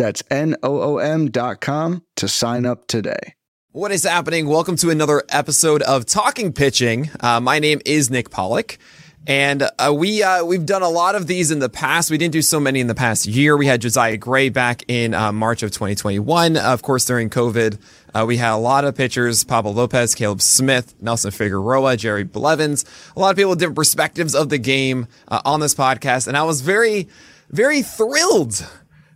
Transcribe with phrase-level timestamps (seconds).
[0.00, 3.34] That's N O O M.com to sign up today.
[3.72, 4.46] What is happening?
[4.46, 7.10] Welcome to another episode of Talking Pitching.
[7.20, 8.78] Uh, my name is Nick Pollack.
[9.26, 12.10] And uh, we uh, we've done a lot of these in the past.
[12.10, 13.58] We didn't do so many in the past year.
[13.58, 16.56] We had Josiah Gray back in uh, March of 2021.
[16.56, 17.78] Of course, during COVID,
[18.14, 22.86] uh, we had a lot of pitchers: Pablo Lopez, Caleb Smith, Nelson Figueroa, Jerry Blevins.
[23.16, 26.38] A lot of people with different perspectives of the game uh, on this podcast, and
[26.38, 27.06] I was very,
[27.50, 28.66] very thrilled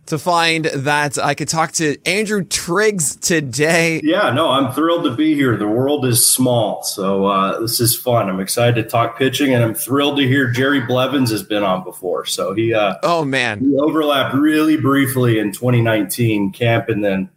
[0.07, 4.01] to find that I could talk to Andrew Triggs today.
[4.03, 5.57] Yeah, no, I'm thrilled to be here.
[5.57, 8.29] The world is small, so uh, this is fun.
[8.29, 11.83] I'm excited to talk pitching, and I'm thrilled to hear Jerry Blevins has been on
[11.83, 12.25] before.
[12.25, 17.29] So he, uh, oh man, he overlapped really briefly in 2019 camp, and then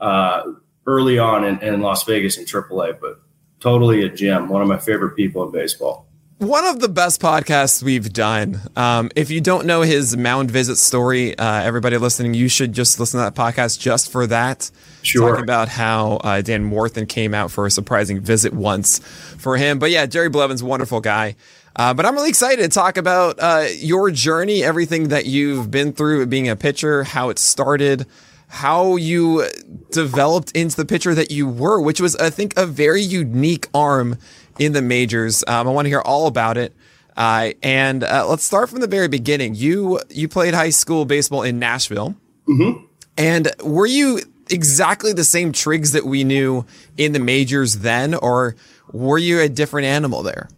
[0.00, 0.42] uh,
[0.86, 3.00] early on in, in Las Vegas in AAA.
[3.00, 3.20] But
[3.60, 6.09] totally a gem, one of my favorite people in baseball
[6.40, 8.62] one of the best podcasts we've done.
[8.74, 12.98] Um, if you don't know his mound visit story, uh, everybody listening, you should just
[12.98, 14.70] listen to that podcast just for that.
[15.02, 15.28] Sure.
[15.28, 19.00] Talking about how uh, Dan Warthen came out for a surprising visit once
[19.36, 19.78] for him.
[19.78, 21.36] But yeah, Jerry Blevins, wonderful guy.
[21.76, 25.92] Uh, but I'm really excited to talk about uh, your journey, everything that you've been
[25.92, 28.06] through being a pitcher, how it started,
[28.48, 29.46] how you
[29.90, 34.16] developed into the pitcher that you were, which was, I think, a very unique arm
[34.60, 35.42] in the majors.
[35.48, 36.76] Um, I want to hear all about it.
[37.16, 39.56] Uh, and uh, let's start from the very beginning.
[39.56, 42.14] You you played high school baseball in Nashville,
[42.46, 42.84] mm-hmm.
[43.16, 46.64] and were you exactly the same Triggs that we knew
[46.96, 48.54] in the majors then, or
[48.92, 50.48] were you a different animal there?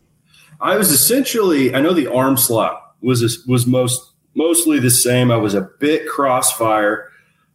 [0.60, 1.74] I was essentially.
[1.74, 5.30] I know the arm slot was was most mostly the same.
[5.30, 7.10] I was a bit crossfire.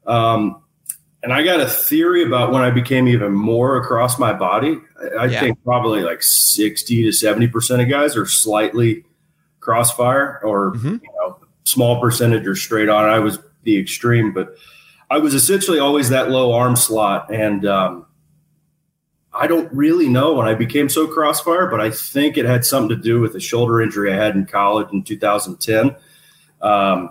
[0.07, 0.63] Um,
[1.24, 4.78] and I got a theory about when I became even more across my body.
[5.20, 5.40] I yeah.
[5.40, 9.04] think probably like 60 to 70% of guys are slightly
[9.60, 10.98] crossfire or, mm-hmm.
[11.04, 13.06] you know, small percentage or straight on.
[13.06, 14.56] I was the extreme, but
[15.10, 17.34] I was essentially always that low arm slot.
[17.34, 18.06] And, um,
[19.34, 22.96] I don't really know when I became so crossfire, but I think it had something
[22.96, 25.96] to do with a shoulder injury I had in college in 2010.
[26.62, 27.10] Um,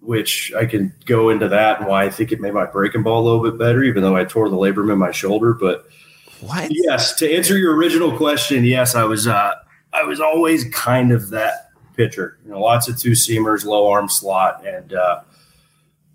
[0.00, 3.22] which I can go into that and why I think it made my breaking ball
[3.22, 5.52] a little bit better, even though I tore the labrum in my shoulder.
[5.52, 5.86] But
[6.40, 6.68] what?
[6.70, 9.54] Yes, to answer your original question, yes, I was uh,
[9.92, 12.38] I was always kind of that pitcher.
[12.44, 15.20] You know, lots of two seamers, low arm slot, and uh,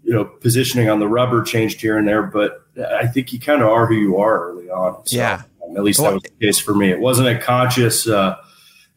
[0.04, 2.24] you know, positioning on the rubber changed here and there.
[2.24, 5.06] But I think you kind of are who you are early on.
[5.06, 5.44] So, yeah.
[5.64, 6.92] Um, at least that was the case for me.
[6.92, 8.38] It wasn't a conscious uh,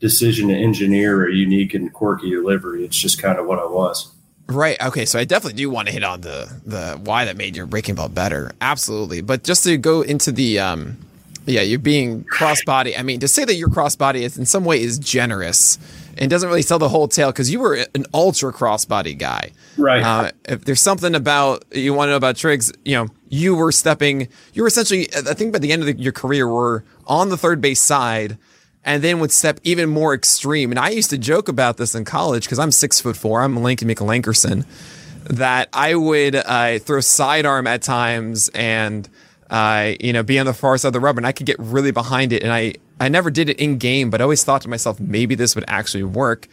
[0.01, 2.85] decision to engineer a unique and quirky delivery.
[2.85, 4.15] It's just kind of what I was.
[4.49, 4.81] Right.
[4.81, 5.05] Okay.
[5.05, 7.97] So I definitely do want to hit on the the why that made your breaking
[7.97, 8.53] ball better.
[8.61, 9.21] Absolutely.
[9.21, 10.97] But just to go into the um,
[11.45, 12.99] yeah, you're being crossbody.
[12.99, 15.79] I mean, to say that you're crossbody is in some way is generous
[16.17, 19.53] and doesn't really tell the whole tale because you were an ultra crossbody guy.
[19.77, 20.03] Right.
[20.03, 23.71] Uh, if there's something about you want to know about Triggs, you know, you were
[23.71, 24.29] stepping.
[24.55, 27.37] You were essentially, I think, by the end of the, your career, were on the
[27.37, 28.39] third base side
[28.85, 30.71] and then would step even more extreme.
[30.71, 33.43] And I used to joke about this in college because I'm six foot four.
[33.43, 34.65] I'm Lincoln McLankerson.
[35.25, 39.09] That I would uh, throw sidearm at times and
[39.51, 41.59] uh, you know be on the far side of the rubber, and I could get
[41.59, 42.43] really behind it.
[42.43, 45.35] And I I never did it in game, but I always thought to myself maybe
[45.35, 46.49] this would actually work.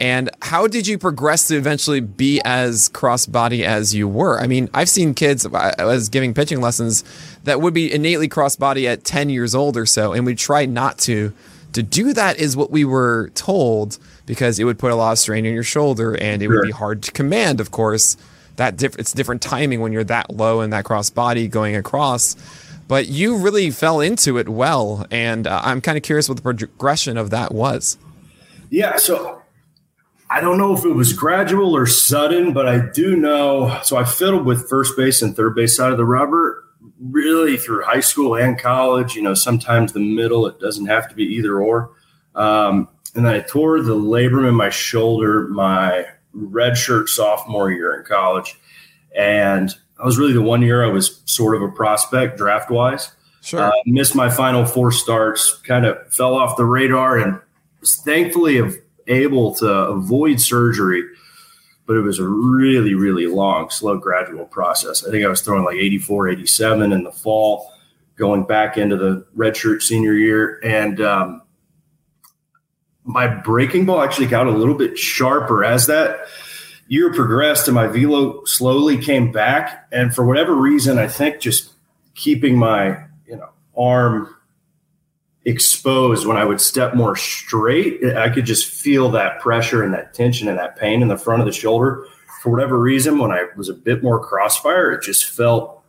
[0.00, 4.40] And how did you progress to eventually be as crossbody as you were?
[4.40, 7.02] I mean, I've seen kids I was giving pitching lessons
[7.44, 10.98] that would be innately crossbody at 10 years old or so, and we try not
[10.98, 11.32] to
[11.72, 15.18] to do that is what we were told because it would put a lot of
[15.18, 16.60] strain on your shoulder and it sure.
[16.60, 18.16] would be hard to command, of course.
[18.56, 22.36] That diff- it's different timing when you're that low and that cross body going across.
[22.88, 26.42] But you really fell into it well, and uh, I'm kind of curious what the
[26.42, 27.98] progression of that was.
[28.70, 29.42] Yeah, so
[30.30, 33.78] I don't know if it was gradual or sudden, but I do know.
[33.82, 36.64] So I fiddled with first base and third base side of the rubber,
[37.00, 39.14] really through high school and college.
[39.14, 41.90] You know, sometimes the middle, it doesn't have to be either or.
[42.34, 46.06] Um, and then I tore the labrum in my shoulder my
[46.36, 48.58] redshirt sophomore year in college.
[49.16, 53.12] And I was really the one year I was sort of a prospect draft wise.
[53.40, 53.60] Sure.
[53.60, 57.40] Uh, missed my final four starts, kind of fell off the radar, and
[57.80, 58.60] was thankfully
[59.06, 61.02] able to avoid surgery
[61.88, 65.06] but it was a really, really long, slow, gradual process.
[65.06, 67.72] I think I was throwing like 84, 87 in the fall,
[68.16, 70.60] going back into the redshirt senior year.
[70.62, 71.42] And um,
[73.04, 76.26] my breaking ball actually got a little bit sharper as that
[76.88, 79.88] year progressed and my velo slowly came back.
[79.90, 81.72] And for whatever reason, I think just
[82.14, 84.36] keeping my, you know, arm
[85.48, 90.12] exposed when I would step more straight, I could just feel that pressure and that
[90.12, 92.06] tension and that pain in the front of the shoulder.
[92.42, 95.82] For whatever reason, when I was a bit more crossfire, it just felt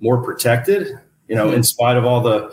[0.00, 0.98] more protected.
[1.28, 2.52] You know, in spite of all the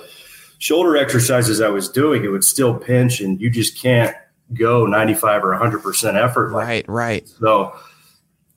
[0.59, 4.15] shoulder exercises I was doing, it would still pinch, and you just can't
[4.53, 6.51] go 95 or 100% effort.
[6.51, 7.27] Right, right.
[7.27, 7.75] So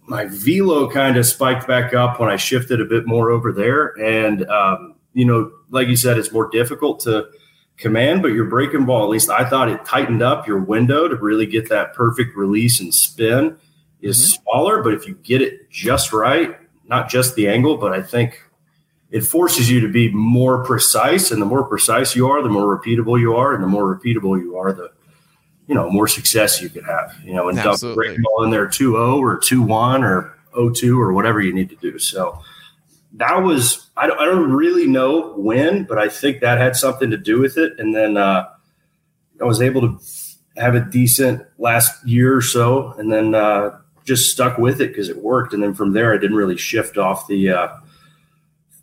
[0.06, 3.94] my velo kind of spiked back up when I shifted a bit more over there.
[3.98, 7.28] And, um, you know, like you said, it's more difficult to
[7.78, 11.16] command, but your breaking ball, at least I thought it tightened up your window to
[11.16, 13.56] really get that perfect release and spin
[14.02, 14.42] is mm-hmm.
[14.42, 14.82] smaller.
[14.82, 18.42] But if you get it just right, not just the angle, but I think
[19.10, 21.30] it forces you to be more precise.
[21.30, 23.54] And the more precise you are, the more repeatable you are.
[23.54, 24.90] And the more repeatable you are, the
[25.68, 28.66] you know, more success you could have, you know, and dump breaking ball in there
[28.66, 31.98] 2-0 or 2-1 or 0-2 or whatever you need to do.
[31.98, 32.40] So
[33.18, 37.10] that was, I don't, I don't really know when, but I think that had something
[37.10, 37.78] to do with it.
[37.78, 38.48] And then uh,
[39.40, 40.00] I was able to
[40.56, 45.08] have a decent last year or so and then uh, just stuck with it because
[45.08, 45.52] it worked.
[45.52, 47.68] And then from there, I didn't really shift off the uh,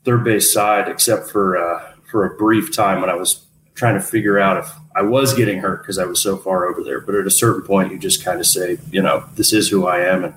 [0.04, 4.02] third base side except for, uh, for a brief time when I was trying to
[4.02, 7.00] figure out if I was getting hurt because I was so far over there.
[7.00, 9.88] But at a certain point, you just kind of say, you know, this is who
[9.88, 10.34] I am, and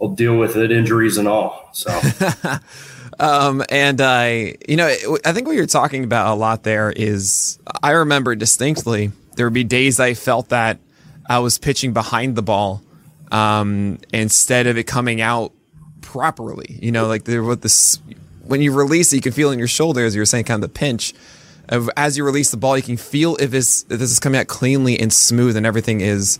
[0.00, 1.70] I'll deal with it, injuries and all.
[1.72, 2.00] So.
[3.18, 4.86] um, and I, you know,
[5.24, 9.54] I think what you're talking about a lot there is I remember distinctly there would
[9.54, 10.78] be days I felt that
[11.28, 12.82] I was pitching behind the ball
[13.30, 15.52] um, instead of it coming out
[16.00, 16.78] properly.
[16.80, 17.98] You know, like there with this
[18.44, 20.62] when you release it, you can feel in your shoulder as you were saying, kind
[20.62, 21.14] of the pinch
[21.96, 25.12] as you release the ball, you can feel if, this is coming out cleanly and
[25.12, 26.38] smooth, and everything is.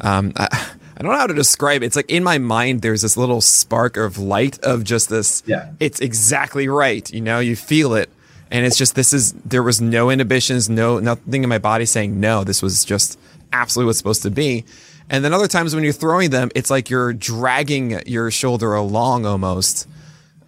[0.00, 1.86] Um, I, I, don't know how to describe it.
[1.86, 5.42] It's like in my mind, there's this little spark of light of just this.
[5.46, 5.70] Yeah.
[5.80, 7.10] It's exactly right.
[7.12, 8.10] You know, you feel it,
[8.50, 12.20] and it's just this is there was no inhibitions, no nothing in my body saying
[12.20, 12.44] no.
[12.44, 13.18] This was just
[13.52, 14.64] absolutely what's supposed to be.
[15.10, 19.26] And then other times when you're throwing them, it's like you're dragging your shoulder along
[19.26, 19.88] almost.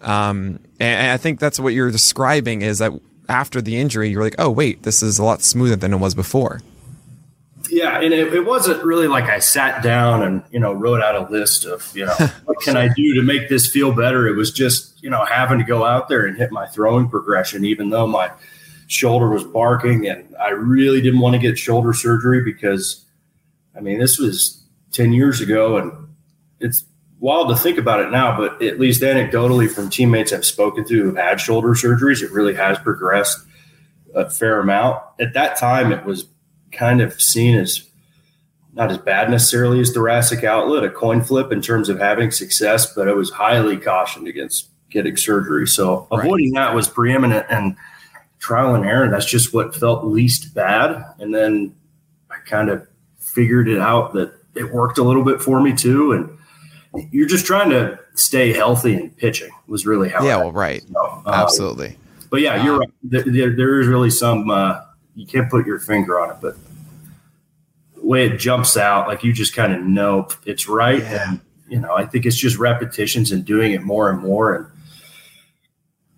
[0.01, 2.91] Um, and, and I think that's what you're describing is that
[3.27, 6.15] after the injury, you're like, oh, wait, this is a lot smoother than it was
[6.15, 6.61] before.
[7.69, 11.15] Yeah, and it, it, wasn't really like I sat down and you know wrote out
[11.15, 12.13] a list of you know
[12.45, 14.27] what can I do to make this feel better.
[14.27, 17.65] It was just you know having to go out there and hit my throwing progression,
[17.65, 18.31] even though my
[18.87, 23.03] shoulder was barking, and I really didn't want to get shoulder surgery because,
[23.75, 25.91] I mean, this was ten years ago, and
[26.59, 26.85] it's
[27.19, 31.03] wild to think about it now, but at least anecdotally from teammates I've spoken to
[31.03, 33.39] who've had shoulder surgeries, it really has progressed
[34.13, 35.01] a fair amount.
[35.19, 36.25] At that time, it was
[36.75, 37.89] kind of seen as
[38.73, 42.93] not as bad necessarily as thoracic outlet, a coin flip in terms of having success,
[42.93, 45.65] but it was highly cautioned against getting surgery.
[45.65, 46.25] So right.
[46.25, 47.77] avoiding that was preeminent and
[48.39, 49.09] trial and error.
[49.09, 51.03] That's just what felt least bad.
[51.19, 51.73] And then
[52.29, 52.85] I kind of
[53.17, 56.11] figured it out that it worked a little bit for me too.
[56.11, 60.23] And you're just trying to stay healthy and pitching was really how.
[60.23, 61.97] Yeah, well, right, so, um, absolutely.
[62.29, 62.89] But yeah, you're um, right.
[63.03, 64.49] There, there is really some.
[64.49, 64.81] Uh,
[65.15, 66.57] you can't put your finger on it, but
[68.05, 70.99] way it jumps out, like you just kind of know it's right.
[70.99, 71.29] Yeah.
[71.29, 74.67] And you know, I think it's just repetitions and doing it more and more, and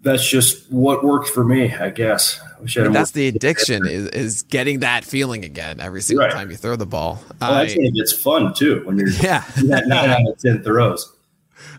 [0.02, 2.40] that's just what worked for me, I guess.
[2.62, 6.34] I that's the addiction is, is getting that feeling again every single right.
[6.34, 7.24] time you throw the ball.
[7.40, 10.64] Well, I, that's when it gets fun too when you're yeah nine out of ten
[10.64, 11.14] throws.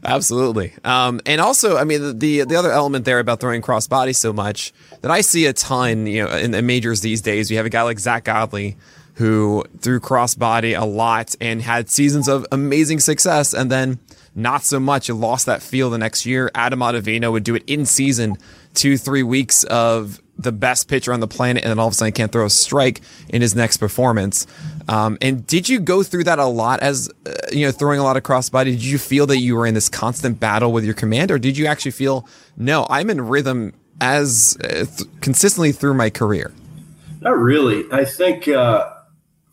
[0.04, 3.86] Absolutely, um, and also, I mean, the, the, the other element there about throwing cross
[3.88, 4.72] body so much
[5.02, 7.50] that I see a ton, you know, in the majors these days.
[7.50, 8.76] You have a guy like Zack Godley
[9.18, 13.98] who threw crossbody a lot and had seasons of amazing success, and then
[14.36, 15.10] not so much.
[15.10, 16.52] Lost that feel the next year.
[16.54, 18.36] Adam Ottavino would do it in season,
[18.74, 21.96] two, three weeks of the best pitcher on the planet, and then all of a
[21.96, 24.46] sudden can't throw a strike in his next performance.
[24.88, 28.04] Um, and did you go through that a lot as uh, you know throwing a
[28.04, 28.66] lot of crossbody?
[28.66, 31.58] Did you feel that you were in this constant battle with your command, or did
[31.58, 36.52] you actually feel no, I'm in rhythm as uh, th- consistently through my career?
[37.20, 37.84] Not really.
[37.90, 38.92] I think uh,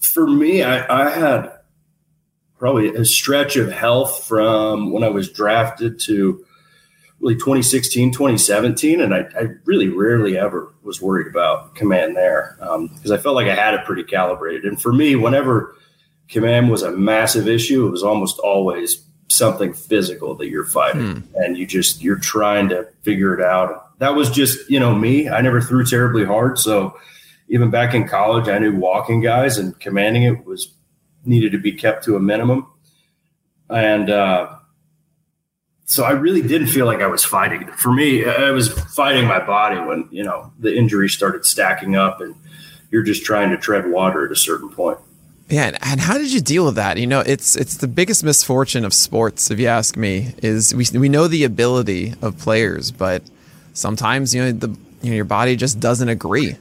[0.06, 1.52] for me, I, I had
[2.58, 6.46] probably a stretch of health from when I was drafted to
[7.20, 9.02] really 2016, 2017.
[9.02, 13.36] And I, I really rarely ever was worried about command there because um, I felt
[13.36, 14.66] like I had it pretty calibrated.
[14.66, 15.76] And for me, whenever
[16.28, 21.36] command was a massive issue, it was almost always something physical that you're fighting, hmm.
[21.36, 23.98] and you just you're trying to figure it out.
[24.00, 25.30] That was just you know me.
[25.30, 26.98] I never threw terribly hard, so
[27.48, 30.74] even back in college, I knew walking guys and commanding it was
[31.26, 32.68] needed to be kept to a minimum,
[33.70, 34.10] and.
[34.10, 34.56] uh
[35.86, 37.68] so I really didn't feel like I was fighting.
[37.68, 42.22] For me, I was fighting my body when you know the injuries started stacking up,
[42.22, 42.36] and
[42.90, 44.98] you're just trying to tread water at a certain point.
[45.48, 46.98] Yeah, and how did you deal with that?
[46.98, 50.34] You know, it's it's the biggest misfortune of sports, if you ask me.
[50.42, 53.22] Is we we know the ability of players, but
[53.74, 54.70] sometimes you know the
[55.04, 56.58] you know your body just doesn't agree.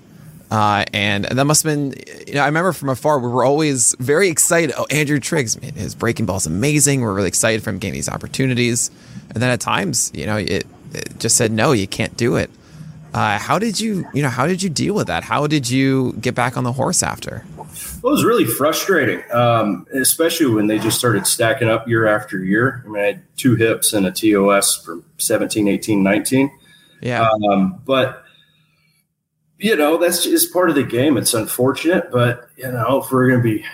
[0.54, 1.92] Uh, and that must have been,
[2.28, 4.73] you know, I remember from afar, we were always very excited.
[4.78, 7.00] Oh, Andrew Triggs, man, his breaking ball is amazing.
[7.00, 8.92] We're really excited for him getting these opportunities.
[9.30, 12.50] And then at times, you know, it, it just said, no, you can't do it.
[13.12, 15.25] Uh, how did you, you know, how did you deal with that?
[15.25, 17.44] How did you get back on the horse after?
[18.00, 22.38] Well, it was really frustrating, um, especially when they just started stacking up year after
[22.38, 22.84] year.
[22.84, 26.58] I mean, I had two hips and a TOS from 17, 18, 19.
[27.00, 27.28] Yeah.
[27.50, 28.24] Um, but
[29.64, 31.16] you know, that's just part of the game.
[31.16, 33.64] It's unfortunate, but you know, if we're going to be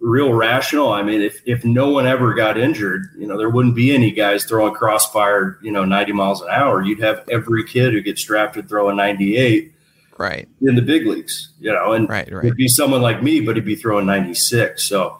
[0.00, 3.74] real rational, I mean, if if no one ever got injured, you know, there wouldn't
[3.74, 6.80] be any guys throwing crossfire, you know, 90 miles an hour.
[6.80, 9.74] You'd have every kid who gets drafted throwing 98
[10.16, 12.46] right in the big leagues, you know, and right, right.
[12.46, 14.82] it'd be someone like me, but he'd be throwing 96.
[14.82, 15.18] So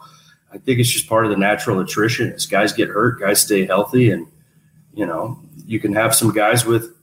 [0.51, 2.33] I think it's just part of the natural attrition.
[2.33, 4.25] As guys get hurt, guys stay healthy, and
[4.91, 6.94] you know, you can have some guys with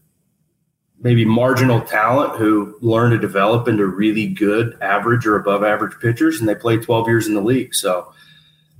[1.02, 6.40] maybe marginal talent who learn to develop into really good average or above average pitchers
[6.40, 7.74] and they play 12 years in the league.
[7.74, 8.12] So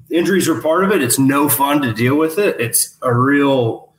[0.08, 1.02] injuries are part of it.
[1.02, 2.60] It's no fun to deal with it.
[2.60, 3.92] It's a real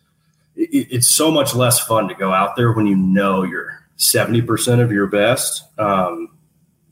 [0.56, 4.92] it's so much less fun to go out there when you know you're 70% of
[4.92, 5.64] your best.
[5.80, 6.38] Um,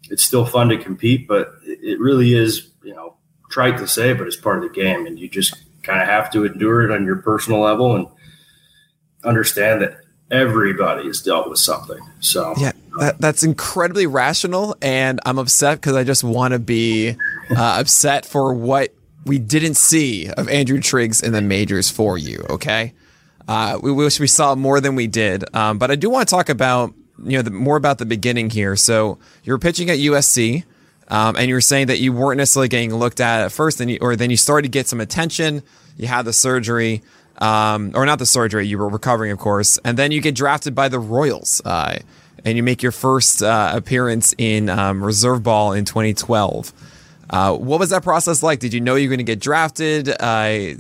[0.10, 3.16] it's still fun to compete but it really is you know
[3.50, 6.32] trite to say but it's part of the game and you just kind of have
[6.32, 8.08] to endure it on your personal level and
[9.24, 12.00] understand that everybody has dealt with something.
[12.22, 17.12] So yeah, that, that's incredibly rational, and I'm upset because I just want to be
[17.52, 18.94] uh, upset for what
[19.26, 22.44] we didn't see of Andrew Triggs in the majors for you.
[22.50, 22.94] Okay,
[23.48, 26.34] uh, we wish we saw more than we did, um, but I do want to
[26.34, 28.76] talk about you know the, more about the beginning here.
[28.76, 30.64] So you're pitching at USC.
[31.08, 33.92] Um, and you were saying that you weren't necessarily getting looked at at first, and
[33.92, 35.62] you, or then you started to get some attention.
[35.98, 37.02] You had the surgery,
[37.42, 38.68] um, or not the surgery.
[38.68, 42.00] You were recovering, of course, and then you get drafted by the Royals, uh,
[42.46, 46.72] and you make your first uh, appearance in um, reserve ball in 2012.
[47.30, 48.60] Uh, what was that process like?
[48.60, 50.10] Did you know you were going to get drafted?
[50.20, 50.76] Uh,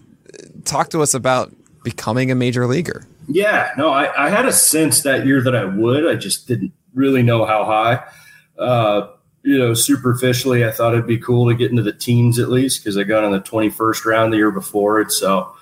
[0.64, 1.54] talk to us about
[1.84, 3.08] becoming a major leaguer.
[3.28, 6.06] Yeah, no, I, I, had a sense that year that I would.
[6.06, 8.04] I just didn't really know how high.
[8.58, 9.08] Uh,
[9.44, 12.84] you know, superficially, I thought it'd be cool to get into the teams at least
[12.84, 15.12] because I got in the 21st round the year before it.
[15.12, 15.56] So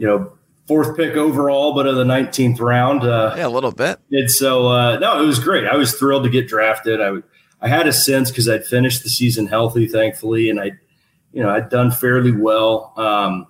[0.00, 0.32] you know,
[0.66, 3.04] fourth pick overall, but of the 19th round.
[3.04, 4.00] Uh, yeah, a little bit.
[4.10, 5.66] And so, uh, no, it was great.
[5.66, 7.02] I was thrilled to get drafted.
[7.02, 7.18] I,
[7.60, 10.72] I had a sense because I'd finished the season healthy, thankfully, and I,
[11.34, 12.94] you know, I'd done fairly well.
[12.96, 13.46] Um,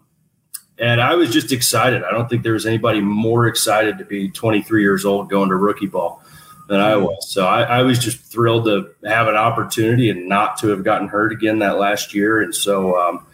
[0.76, 2.02] and I was just excited.
[2.02, 5.54] I don't think there was anybody more excited to be 23 years old going to
[5.54, 6.20] rookie ball
[6.66, 7.30] than I was.
[7.30, 11.06] So I, I was just thrilled to have an opportunity and not to have gotten
[11.06, 12.40] hurt again that last year.
[12.40, 13.26] And so, um,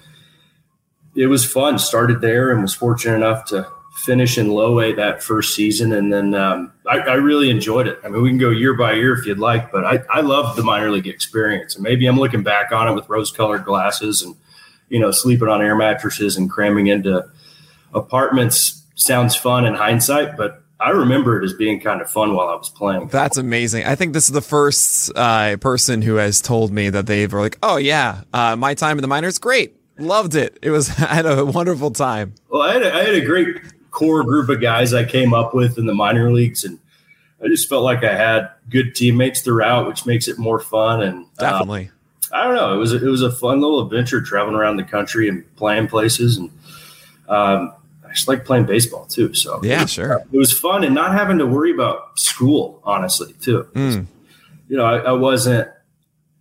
[1.16, 1.78] it was fun.
[1.78, 6.12] Started there and was fortunate enough to finish in low A that first season, and
[6.12, 7.98] then um, I, I, really enjoyed it.
[8.04, 10.54] I mean, we can go year by year if you'd like, but I, I love
[10.54, 14.36] the minor league experience, and maybe I'm looking back on it with rose-colored glasses and
[14.90, 17.28] you know sleeping on air mattresses and cramming into
[17.94, 22.48] apartments sounds fun in hindsight, but I remember it as being kind of fun while
[22.48, 23.08] I was playing.
[23.08, 23.84] That's amazing.
[23.84, 27.40] I think this is the first uh, person who has told me that they were
[27.40, 29.74] like, "Oh yeah, uh, my time in the minors, great.
[29.98, 30.58] Loved it.
[30.62, 32.34] It was I had a wonderful time.
[32.48, 33.60] Well, I had a, I had a great
[33.90, 36.78] core group of guys I came up with in the minor leagues, and
[37.42, 41.02] I just felt like I had good teammates throughout, which makes it more fun.
[41.02, 41.90] And uh, definitely,
[42.32, 45.28] I don't know, it was it was a fun little adventure traveling around the country
[45.28, 46.50] and playing places, and
[47.28, 47.72] um,
[48.04, 49.32] I just like playing baseball too.
[49.34, 53.34] So yeah, it sure, it was fun and not having to worry about school, honestly,
[53.40, 53.66] too.
[53.74, 54.06] Mm.
[54.68, 55.68] You know, I, I wasn't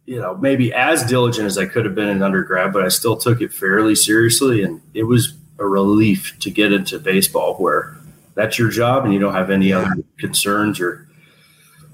[0.05, 3.17] you know, maybe as diligent as I could have been in undergrad, but I still
[3.17, 4.61] took it fairly seriously.
[4.63, 7.95] And it was a relief to get into baseball where
[8.35, 9.79] that's your job and you don't have any yeah.
[9.79, 11.07] other concerns or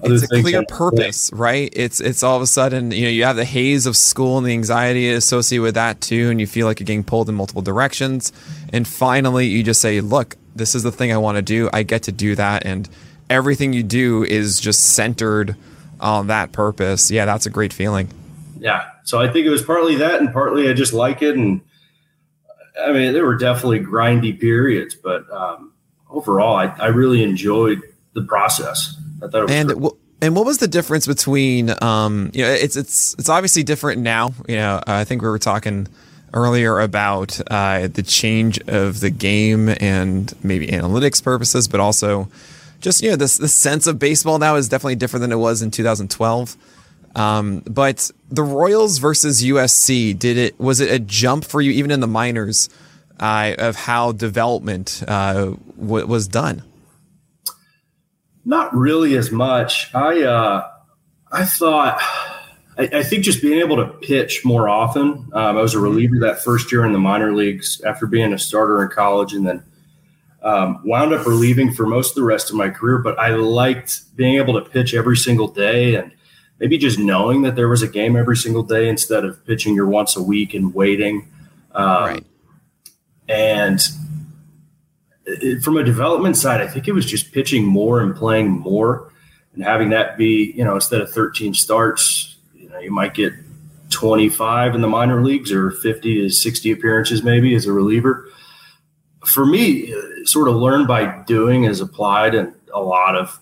[0.04, 1.72] it's a clear purpose, right?
[1.72, 4.44] It's it's all of a sudden, you know, you have the haze of school and
[4.44, 7.62] the anxiety associated with that too, and you feel like you're getting pulled in multiple
[7.62, 8.32] directions.
[8.72, 11.70] And finally you just say, Look, this is the thing I want to do.
[11.72, 12.88] I get to do that and
[13.30, 15.56] everything you do is just centered
[16.02, 18.08] on that purpose, yeah, that's a great feeling.
[18.58, 18.88] Yeah.
[19.04, 21.60] So I think it was partly that, and partly I just like it, and
[22.80, 25.72] I mean, there were definitely grindy periods, but um,
[26.08, 27.80] overall, I, I really enjoyed
[28.14, 28.96] the process.
[29.22, 32.50] I thought it was And w- and what was the difference between um you know
[32.50, 35.88] it's it's it's obviously different now you know I think we were talking
[36.34, 42.28] earlier about uh, the change of the game and maybe analytics purposes but also
[42.82, 45.62] just you know this the sense of baseball now is definitely different than it was
[45.62, 46.56] in 2012
[47.14, 51.90] um, but the Royals versus USC did it was it a jump for you even
[51.90, 52.68] in the minors
[53.20, 56.62] uh, of how development uh, w- was done
[58.44, 59.94] Not really as much.
[59.94, 60.68] I uh,
[61.30, 62.00] I thought
[62.76, 65.28] I, I think just being able to pitch more often.
[65.32, 68.38] Um, I was a reliever that first year in the minor leagues after being a
[68.38, 69.62] starter in college, and then
[70.42, 72.98] um, wound up relieving for most of the rest of my career.
[72.98, 76.12] But I liked being able to pitch every single day, and
[76.58, 79.86] maybe just knowing that there was a game every single day instead of pitching your
[79.86, 81.28] once a week and waiting.
[81.74, 82.26] Um, right
[83.28, 83.80] and
[85.24, 89.10] it, from a development side, I think it was just pitching more and playing more
[89.54, 93.32] and having that be, you know, instead of 13 starts, you know, you might get
[93.90, 98.28] 25 in the minor leagues or 50 to 60 appearances maybe as a reliever.
[99.26, 103.38] For me, sort of learn by doing is applied in a lot of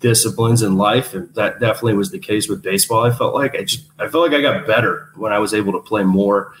[0.00, 1.14] disciplines in life.
[1.14, 3.04] And that definitely was the case with baseball.
[3.04, 5.72] I felt like I just, I felt like I got better when I was able
[5.72, 6.52] to play more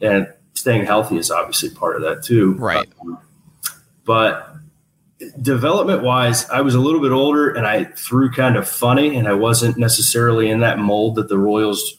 [0.00, 2.54] and staying healthy is obviously part of that too.
[2.54, 2.88] right
[4.04, 4.54] But
[5.40, 9.26] development wise, I was a little bit older and I threw kind of funny, and
[9.26, 11.96] I wasn't necessarily in that mold that the Royals,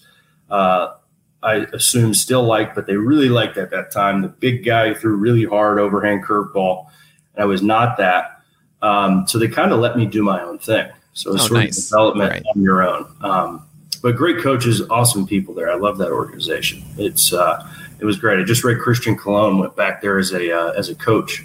[0.50, 0.96] uh,
[1.44, 4.22] I assume, still like, but they really liked at that time.
[4.22, 6.88] The big guy threw really hard overhand curveball.
[7.36, 8.42] And I was not that.
[8.82, 10.88] Um, so they kind of let me do my own thing.
[11.14, 11.78] So it's Oh, sort nice.
[11.78, 12.44] of development Right.
[12.56, 13.06] on your own.
[13.22, 13.62] Um,
[14.02, 15.72] but great coaches, awesome people there.
[15.72, 16.84] I love that organization.
[16.98, 17.68] It's uh,
[18.00, 18.40] it was great.
[18.40, 21.44] I just read Christian Colón went back there as a uh, as a coach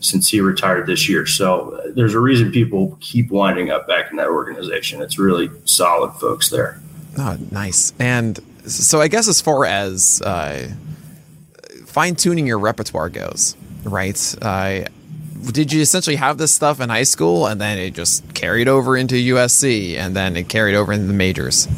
[0.00, 1.26] since he retired this year.
[1.26, 5.00] So uh, there's a reason people keep winding up back in that organization.
[5.00, 6.80] It's really solid folks there.
[7.18, 7.92] Oh, nice.
[8.00, 10.68] And so I guess as far as uh,
[11.86, 14.34] fine tuning your repertoire goes, right?
[14.40, 14.84] Uh,
[15.50, 18.96] did you essentially have this stuff in high school and then it just carried over
[18.96, 21.68] into USC and then it carried over into the majors?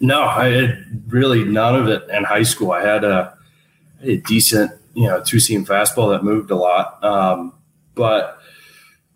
[0.00, 2.72] No, I had really none of it in high school.
[2.72, 3.36] I had a,
[4.02, 7.02] a decent, you know, two seam fastball that moved a lot.
[7.04, 7.52] Um,
[7.94, 8.38] but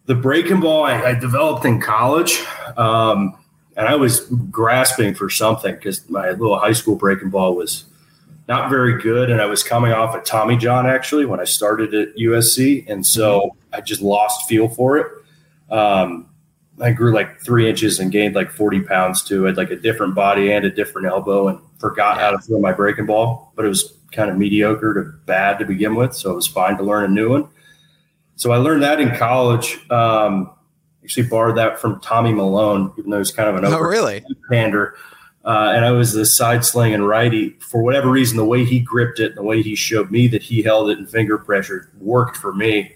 [0.07, 2.45] the breaking ball I, I developed in college.
[2.77, 3.37] Um,
[3.77, 7.85] and I was grasping for something because my little high school breaking ball was
[8.49, 9.31] not very good.
[9.31, 12.89] And I was coming off a Tommy John actually when I started at USC.
[12.89, 15.07] And so I just lost feel for it.
[15.71, 16.29] Um,
[16.81, 19.45] I grew like three inches and gained like 40 pounds too.
[19.45, 22.59] I had like a different body and a different elbow and forgot how to throw
[22.59, 26.15] my breaking ball, but it was kind of mediocre to bad to begin with.
[26.15, 27.49] So it was fine to learn a new one.
[28.37, 29.79] So I learned that in college.
[29.91, 30.51] Um,
[31.05, 34.25] actually borrowed that from Tommy Malone, even though he's kind of an Oh, really?
[34.51, 34.95] pander.
[35.45, 37.57] Uh, and I was the side sling and righty.
[37.61, 40.62] For whatever reason, the way he gripped it, the way he showed me that he
[40.62, 42.95] held it in finger pressure worked for me.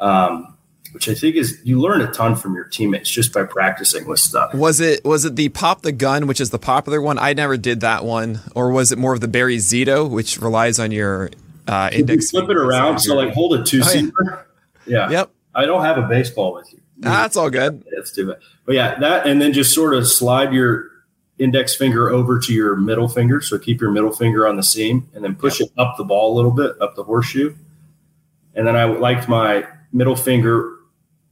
[0.00, 0.52] Um,
[0.92, 4.18] which I think is you learn a ton from your teammates just by practicing with
[4.18, 4.54] stuff.
[4.54, 7.18] Was it was it the pop the gun, which is the popular one?
[7.18, 10.78] I never did that one, or was it more of the Barry Zito, which relies
[10.78, 11.30] on your
[11.68, 12.30] uh, You index?
[12.30, 14.44] flip it around, so like hold a two seamer.
[14.86, 15.10] yeah.
[15.10, 16.80] Yep, I don't have a baseball with you.
[16.98, 17.84] That's all good.
[17.94, 18.38] That's too bad.
[18.64, 20.90] But yeah, that and then just sort of slide your
[21.38, 23.40] index finger over to your middle finger.
[23.40, 26.32] So keep your middle finger on the seam and then push it up the ball
[26.32, 27.54] a little bit, up the horseshoe.
[28.54, 30.72] And then I liked my middle finger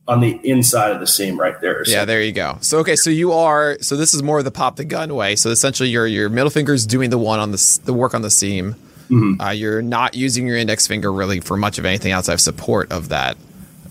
[0.06, 1.82] on the inside of the seam right there.
[1.86, 2.58] So Yeah, there you go.
[2.60, 5.34] So okay, so you are so this is more of the pop the gun way.
[5.36, 8.20] So essentially, your your middle finger is doing the one on the the work on
[8.20, 8.76] the seam.
[9.10, 9.40] Mhm.
[9.46, 12.92] Uh, you're not using your index finger really for much of anything outside of support
[12.92, 13.36] of that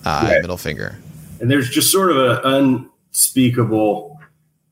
[0.05, 0.41] uh, Right.
[0.41, 0.97] middle finger.
[1.43, 4.17] And there's just sort of an unspeakable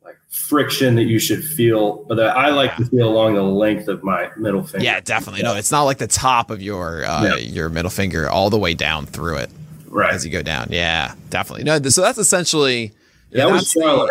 [0.06, 3.90] like friction that you should feel, but that I like to feel along the length
[3.90, 4.86] of my middle finger.
[4.86, 5.44] Yeah, definitely.
[5.44, 7.36] No, it's not like the top of your uh, Yeah.
[7.36, 9.50] your middle finger all the way down through it
[9.88, 10.14] right.
[10.14, 10.68] as you go down.
[10.70, 11.66] Yeah, definitely.
[11.66, 12.94] No, so that's essentially
[13.32, 14.08] yeah, that was trial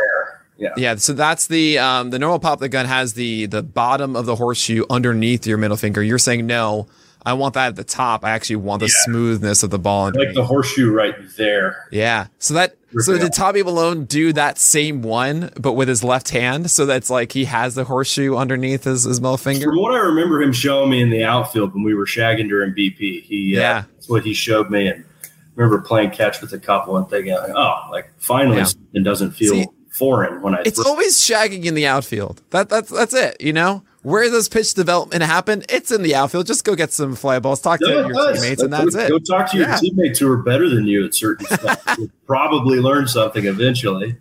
[0.58, 0.74] Yeah.
[0.76, 4.26] Yeah, so that's the um, the normal pop the gun has the the bottom of
[4.26, 6.02] the horseshoe underneath your middle finger.
[6.02, 6.88] You're saying no,
[7.24, 8.24] I want that at the top.
[8.24, 9.04] I actually want the Yeah.
[9.04, 10.06] smoothness of the ball.
[10.06, 11.86] I like the horseshoe right there.
[11.92, 16.30] yeah, so that so did Tommy Malone do that same one but with his left
[16.30, 16.70] hand?
[16.70, 19.66] So that's like he has the horseshoe underneath his, his middle finger.
[19.66, 22.72] From what I remember him showing me in the outfield when we were shagging during
[22.74, 23.82] BP, he uh, Yeah.
[23.94, 24.88] that's what he showed me.
[24.88, 28.64] And I remember playing catch with a couple and thinking, like, oh, like finally Yeah.
[28.64, 30.62] something doesn't feel See, foreign when I.
[30.64, 32.42] It's always shagging in the outfield.
[32.50, 33.36] That that's that's it.
[33.40, 35.62] You know, where does pitch development happen?
[35.68, 36.46] It's in the outfield.
[36.46, 38.40] Just go get some fly balls, talk to No, your does.
[38.40, 39.08] teammates, and that's it.
[39.10, 39.76] Go talk to your Yeah.
[39.76, 41.82] teammates who are better than you at certain stuff.
[41.98, 44.16] You'll probably learn something eventually.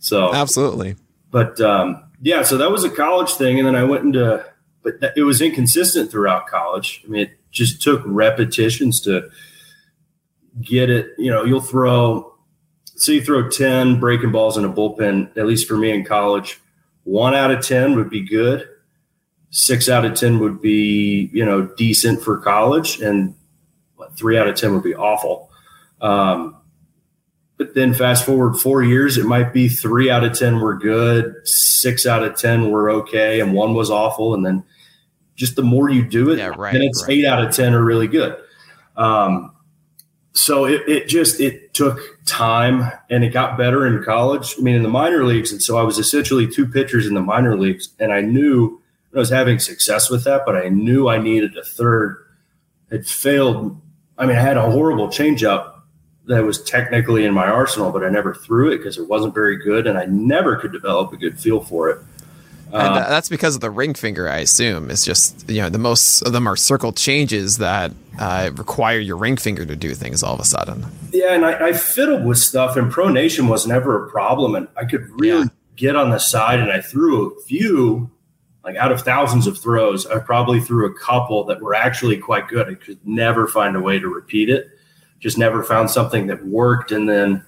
[0.00, 0.96] So, Absolutely.
[1.30, 4.44] but um, yeah, so that was a college thing, and then I went into,
[4.82, 7.02] but that, it was inconsistent throughout college.
[7.06, 9.30] I mean, it just took repetitions to
[10.60, 11.10] get it.
[11.18, 12.34] You know, you'll throw,
[12.96, 15.36] say, you throw ten breaking balls in a bullpen.
[15.38, 16.60] At least for me in college,
[17.04, 18.68] one out of ten would be good.
[19.56, 23.36] Six out of ten would be, you know, decent for college, and
[24.16, 25.48] three out of ten would be awful.
[26.00, 26.56] Um,
[27.56, 31.34] but then fast forward four years, it might be three out of 10 were good,
[31.46, 34.34] six out of 10 were okay, and one was awful.
[34.34, 34.64] And then
[35.36, 37.12] just the more you do it, Yeah, right, then it's right.
[37.12, 38.36] eight out of 10 are really good.
[38.96, 39.54] Um,
[40.32, 44.56] so it, it just, it took time and it got better in college.
[44.58, 45.52] I mean, in the minor leagues.
[45.52, 47.90] And so I was essentially two pitchers in the minor leagues.
[48.00, 48.80] And I knew
[49.14, 52.18] I was having success with that, but I knew I needed a third.
[52.90, 53.80] It failed.
[54.18, 55.72] I mean, I had a horrible changeup
[56.26, 59.56] that was technically in my arsenal, but I never threw it because it wasn't very
[59.62, 61.98] good, and I never could develop a good feel for it.
[62.72, 64.90] Uh, uh, that's because of the ring finger, I assume.
[64.90, 69.16] It's just, you know, the most of them are circle changes that uh, require your
[69.16, 70.84] ring finger to do things all of a sudden.
[71.12, 74.86] yeah, and I, I fiddled with stuff, and pronation was never a problem, and I
[74.86, 75.48] could really Yeah.
[75.76, 78.10] get on the side, and I threw a few.
[78.64, 82.48] Like out of thousands of throws, I probably threw a couple that were actually quite
[82.48, 82.68] good.
[82.68, 84.70] I could never find a way to repeat it.
[85.20, 86.90] Just never found something that worked.
[86.90, 87.44] And then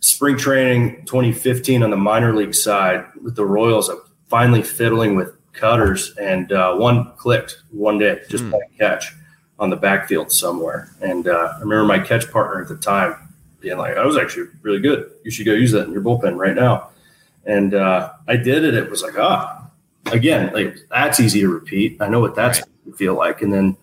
[0.00, 5.32] spring training 2015 on the minor league side with the Royals, I'm finally fiddling with
[5.54, 8.50] cutters, and uh, one clicked one day, just Hmm.
[8.50, 9.14] by catch
[9.58, 10.90] on the backfield somewhere.
[11.00, 13.16] And uh, I remember my catch partner at the time
[13.60, 15.10] being like, "I was actually really good.
[15.24, 16.90] You should go use that in your bullpen right now."
[17.46, 18.74] And uh, I did it.
[18.74, 19.65] It was like, ah,
[20.12, 22.00] again, like that's easy to repeat.
[22.00, 22.96] I know what that's Right.
[22.96, 23.42] feel like.
[23.42, 23.76] And then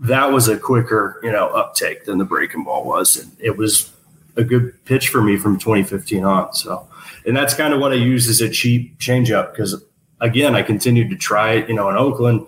[0.00, 3.16] that was a quicker, you know, uptake than the breaking ball was.
[3.16, 3.92] And it was
[4.36, 6.52] a good pitch for me from 2015 on.
[6.54, 6.88] So,
[7.26, 9.82] and that's kind of what I used as a cheap changeup because,
[10.20, 11.68] again, I continued to try it.
[11.68, 12.46] You know, in Oakland,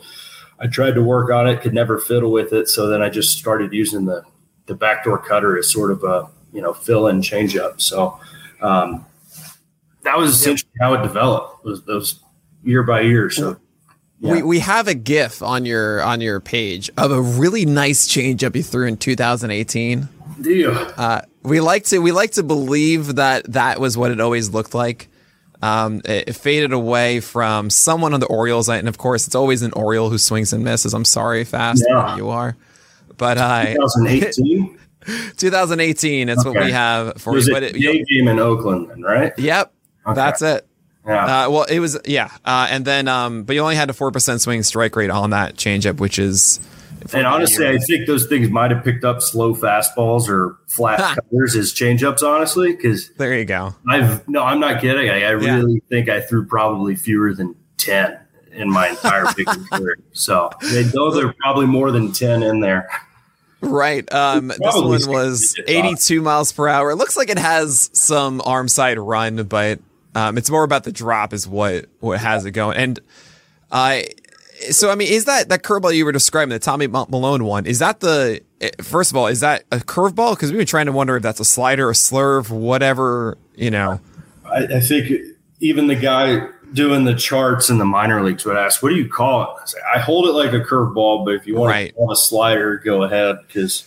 [0.59, 2.69] I tried to work on it, could never fiddle with it.
[2.69, 4.23] So then I just started using the
[4.67, 7.81] the backdoor cutter as sort of a you know fill in changeup.
[7.81, 8.19] So
[8.61, 9.05] um,
[10.05, 11.65] that was essentially how it developed.
[11.65, 12.21] Was those
[12.65, 13.31] year by year.
[13.31, 13.57] So
[14.21, 14.33] Yeah.
[14.35, 18.55] We we have a GIF on your on your page of a really nice changeup
[18.57, 20.09] you threw in 2018.
[20.41, 20.71] do you?
[20.71, 24.75] Uh, we like to we like to believe that that was what it always looked
[24.75, 25.09] like.
[25.61, 29.63] Um, it, it faded away from someone on the Orioles, and of course, it's always
[29.63, 30.93] an Oriole who swings and misses.
[30.95, 32.17] I'm sorry, fast Yeah.
[32.17, 32.57] you are,
[33.17, 34.79] but uh, 2018
[35.37, 37.53] 2018, it's what we have for was you.
[37.53, 39.33] it But it, day game in Oakland, then, right?
[39.39, 39.73] yep,
[40.07, 40.15] Okay.
[40.15, 40.67] that's it.
[41.07, 41.47] Yeah.
[41.47, 44.13] Uh, well, it was yeah, uh, and then um, but you only had a four
[44.13, 46.61] percent swing strike rate on that changeup, which is.
[47.13, 51.57] and honestly, I think those things might have picked up slow fastballs or flat cutters
[51.57, 52.23] as changeups.
[52.23, 53.75] Honestly, because there you go.
[53.89, 55.11] I've no, I'm not kidding.
[55.11, 55.57] I, I Yeah.
[55.57, 58.19] really think I threw probably fewer than ten
[58.53, 59.97] in my entire big career.
[60.13, 62.89] So they, those are probably more than ten in there.
[63.61, 64.13] Right.
[64.13, 66.91] Um, this one was 82 miles per hour.
[66.91, 69.79] It looks like it has some arm side run, but
[70.15, 72.77] um, it's more about the drop is what what has it going.
[72.77, 73.01] And
[73.71, 74.07] I,
[74.71, 77.67] so I mean, is that that curveball you were describing, the Tommy Malone one?
[77.67, 80.35] Is that the eh, first of all, is that a curveball?
[80.37, 83.39] Because we've been trying to wonder if that's a slider, a slurve, whatever.
[83.55, 84.01] You know.
[84.45, 85.11] I, I think
[85.61, 89.09] even the guy doing the charts in the minor leagues would ask, "What do you
[89.09, 91.89] call it?" I say, "I hold it like a curveball, but if you want Right.
[91.89, 93.85] to call a slider, go ahead," because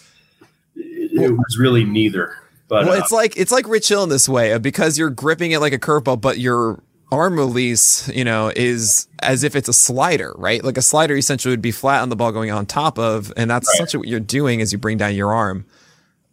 [0.76, 2.36] it, it was really neither.
[2.68, 5.52] But Well, uh, it's like it's like Rich Hill in this way because you're gripping
[5.52, 9.74] it like a curveball, but your arm release, you know, is as if it's a
[9.74, 10.64] slider, right?
[10.64, 13.50] Like a slider essentially would be flat on the ball going on top of, and
[13.50, 13.76] that's Right.
[13.76, 15.66] essentially what you're doing as you bring down your arm.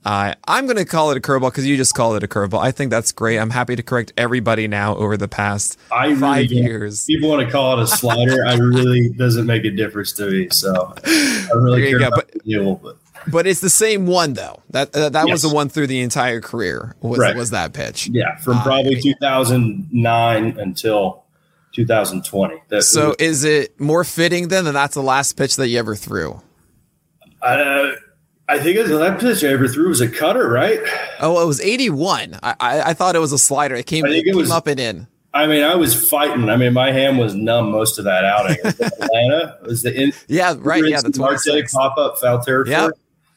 [0.04, 2.60] Uh, I'm going to call it a curveball because you just called it a curveball.
[2.60, 3.38] I think that's great.
[3.38, 7.04] I'm happy to correct everybody now over the past I five don't- years.
[7.04, 8.44] People want to call it a slider.
[8.44, 10.48] I really doesn't make a difference to me.
[10.50, 12.76] So I really care about the deal.
[12.82, 12.96] But
[13.30, 14.62] But it's the same one though.
[14.70, 16.96] That uh, that was the one through the entire career.
[17.00, 17.36] Was Right.
[17.36, 18.08] was that pitch?
[18.12, 21.24] yeah, from Uh, probably 2009 until
[21.74, 22.62] 2020.
[22.68, 25.94] That So is it more fitting then that that's the last pitch that you ever
[25.96, 26.40] threw?
[27.42, 27.90] uh,
[28.48, 30.80] I think it was- that pitch I ever threw was a cutter, right?
[31.20, 32.38] Oh, it was 81.
[32.42, 33.74] I, I, I thought it was a slider.
[33.74, 35.06] It came, it came was- up and in.
[35.34, 36.50] I mean, I was fighting.
[36.50, 38.58] I mean, my hand was numb most of that outing.
[38.64, 40.84] Was Atlanta it was the in, Yeah, right.
[40.86, 42.70] Yeah, the Marte pop up foul territory.
[42.76, 42.90] Yeah.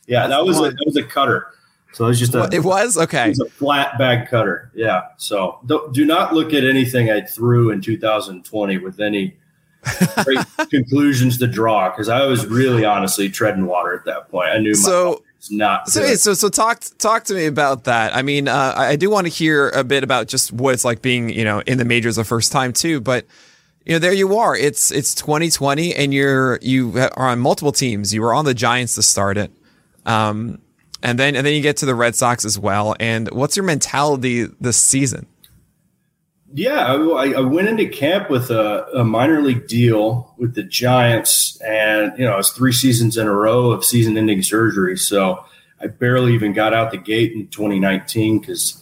[0.08, 1.48] Yeah, that was a, that was a cutter.
[1.94, 2.98] So it was just a It was?
[2.98, 3.26] okay.
[3.28, 4.70] it was a flat bag cutter.
[4.76, 5.04] Yeah.
[5.18, 9.38] So do, do not look at anything I threw in 2020 with any
[10.24, 10.40] great
[10.70, 14.50] conclusions to draw because I was really honestly treading water at that point.
[14.50, 16.10] I knew my So- not So, good.
[16.10, 18.16] hey, so, so talk talk to me about that.
[18.16, 20.84] I mean, uh, I I do want to hear a bit about just what it's
[20.84, 23.00] like being, you know, in the majors the first time too.
[23.00, 23.28] But
[23.86, 24.56] you know, there you are.
[24.58, 28.12] It's it's 2020, and you're you are on multiple teams.
[28.12, 29.52] You were on the Giants to start it,
[30.06, 30.60] um,
[31.02, 32.96] and then and then you get to the Red Sox as well.
[33.00, 35.28] And what's your mentality this season?
[36.54, 41.60] Yeah, I, I went into camp with a, a minor league deal with the Giants,
[41.62, 44.98] and you know, it's three seasons in a row of season-ending surgery.
[44.98, 45.44] So
[45.82, 48.82] I barely even got out the gate in 2019 because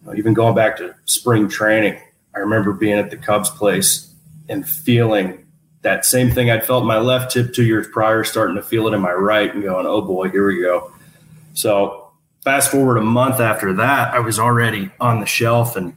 [0.00, 2.00] you know, even going back to spring training,
[2.34, 4.12] I remember being at the Cubs place
[4.48, 5.46] and feeling
[5.82, 8.86] that same thing I'd felt in my left hip two years prior, starting to feel
[8.88, 10.92] it in my right, and going, "Oh boy, here we go."
[11.54, 12.10] So
[12.42, 15.94] fast forward a month after that, I was already on the shelf and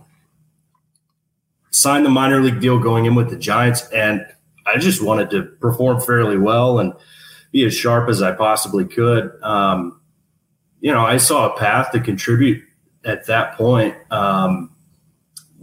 [1.71, 4.25] signed the minor league deal going in with the Giants, and
[4.65, 6.93] I just wanted to perform fairly well and
[7.51, 9.31] be as sharp as I possibly could.
[9.43, 9.99] Um,
[10.79, 12.63] you know, I saw a path to contribute
[13.05, 14.72] at that point um,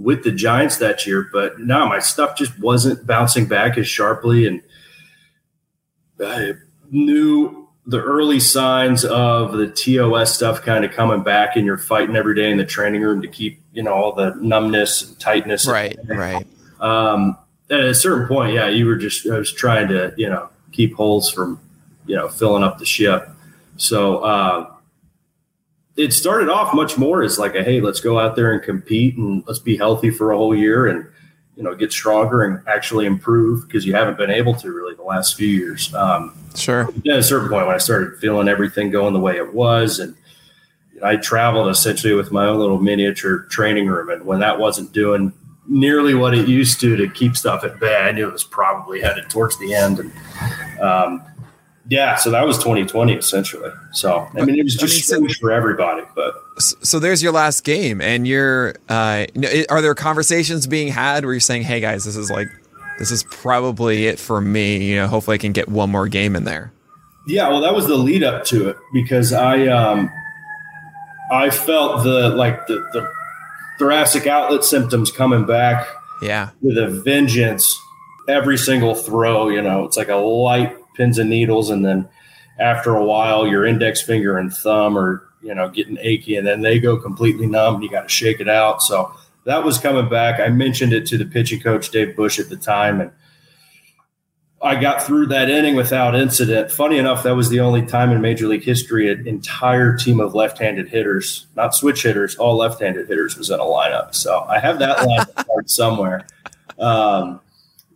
[0.01, 4.47] with the Giants that year, but no, my stuff just wasn't bouncing back as sharply,
[4.47, 4.63] and
[6.19, 6.55] I
[6.91, 12.17] knew the early signs of the TOS stuff kind of coming back, and you're fighting
[12.17, 15.67] every day in the training room to keep you know all the numbness and tightness
[15.67, 16.47] Right, right.
[16.81, 17.37] um,
[17.71, 20.95] at a certain point, yeah, you were just I was trying to you know keep
[20.95, 21.61] holes from
[22.07, 23.29] you know filling up the ship.
[23.77, 24.71] So uh,
[26.01, 29.17] it started off much more as like a hey, let's go out there and compete
[29.17, 31.07] and let's be healthy for a whole year and
[31.57, 35.03] you know get stronger and actually improve because you haven't been able to really the
[35.03, 35.95] last few years.
[35.95, 36.89] Um, Sure.
[37.09, 40.17] at a certain point when I started feeling everything going the way it was, and
[41.05, 45.33] I traveled essentially with my own little miniature training room, and when that wasn't doing
[45.69, 49.01] nearly what it used to to keep stuff at bay, I knew it was probably
[49.01, 50.13] headed towards the end, and
[50.81, 51.23] um,
[51.90, 53.70] yeah, so that was 2020 essentially.
[53.92, 57.22] So I mean, it was I mean, just so- for everybody, but So, so there's
[57.22, 58.74] your last game, and you're.
[58.88, 59.26] Uh,
[59.68, 62.48] are there conversations being had where you're saying, "Hey guys, this is like,
[62.98, 66.37] this is probably it for me." You know, hopefully I can get one more game
[66.37, 66.72] in there.
[67.26, 70.11] Yeah, well, that was the lead up to it because I um,
[71.33, 73.11] I felt the like the, the
[73.79, 75.87] thoracic outlet symptoms coming back
[76.22, 76.50] Yeah.
[76.61, 77.79] with a vengeance.
[78.29, 82.07] Every single throw, you know, it's like a light pins and needles, and then
[82.59, 86.61] after a while, your index finger and thumb are you know getting achy, and then
[86.61, 87.77] they go completely numb.
[87.77, 88.83] And you got to shake it out.
[88.83, 90.41] So that was coming back.
[90.41, 93.11] I mentioned it to the pitching coach Dave Bush at the time, and
[94.61, 96.71] I got through that inning without incident.
[96.71, 100.35] Funny enough, that was the only time in Major League history an entire team of
[100.35, 104.15] left-handed hitters, not switch hitters, all left-handed hitters, was in a lineup.
[104.15, 104.99] So I have that
[105.47, 106.27] card somewhere.
[106.79, 107.41] Um,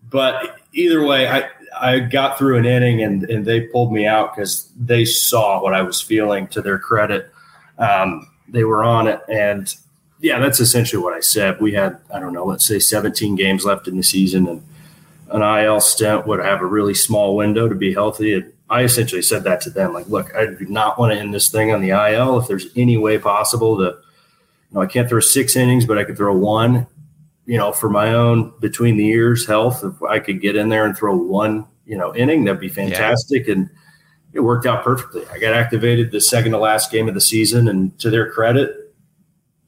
[0.09, 4.34] but either way, I I got through an inning and and they pulled me out
[4.34, 6.46] because they saw what I was feeling.
[6.48, 7.32] To their credit,
[7.78, 9.74] um, they were on it, and
[10.20, 11.60] yeah, that's essentially what I said.
[11.60, 14.62] We had I don't know, let's say 17 games left in the season, and
[15.30, 18.34] an IL stint would have a really small window to be healthy.
[18.34, 21.34] And I essentially said that to them, like, look, I do not want to end
[21.34, 22.38] this thing on the IL.
[22.38, 23.94] If there's any way possible to, you
[24.72, 26.87] know, I can't throw six innings, but I could throw one,
[27.46, 29.85] you know, for my own between the ears health.
[29.85, 33.48] If I could get in there and throw one, you know, inning, that'd be fantastic.
[33.48, 33.68] And
[34.33, 35.24] it worked out perfectly.
[35.33, 38.94] I got activated the second to last game of the season, and to their credit,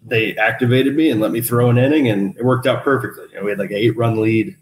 [0.05, 3.27] they activated me and let me throw an inning, and it worked out perfectly.
[3.31, 4.57] You know, we had like an eight run lead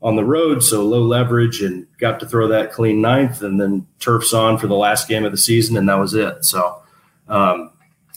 [0.00, 3.86] on the road, so low leverage, and got to throw that clean ninth, and then
[3.98, 6.44] turfs on for the last game of the season, and that was it.
[6.44, 6.82] So
[7.28, 7.70] um,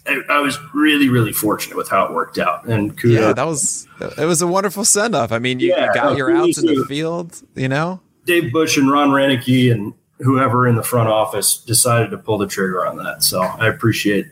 [0.07, 3.19] I, I was really, really fortunate with how it worked out, and kudos.
[3.19, 5.31] Yeah, that was it was a wonderful send off.
[5.31, 7.99] I mean, you, Yeah, got your outs in the field, you know?
[8.25, 12.47] Dave Bush and Ron Roenicke and whoever in the front office decided to pull the
[12.47, 13.23] trigger on that.
[13.23, 14.27] So I appreciate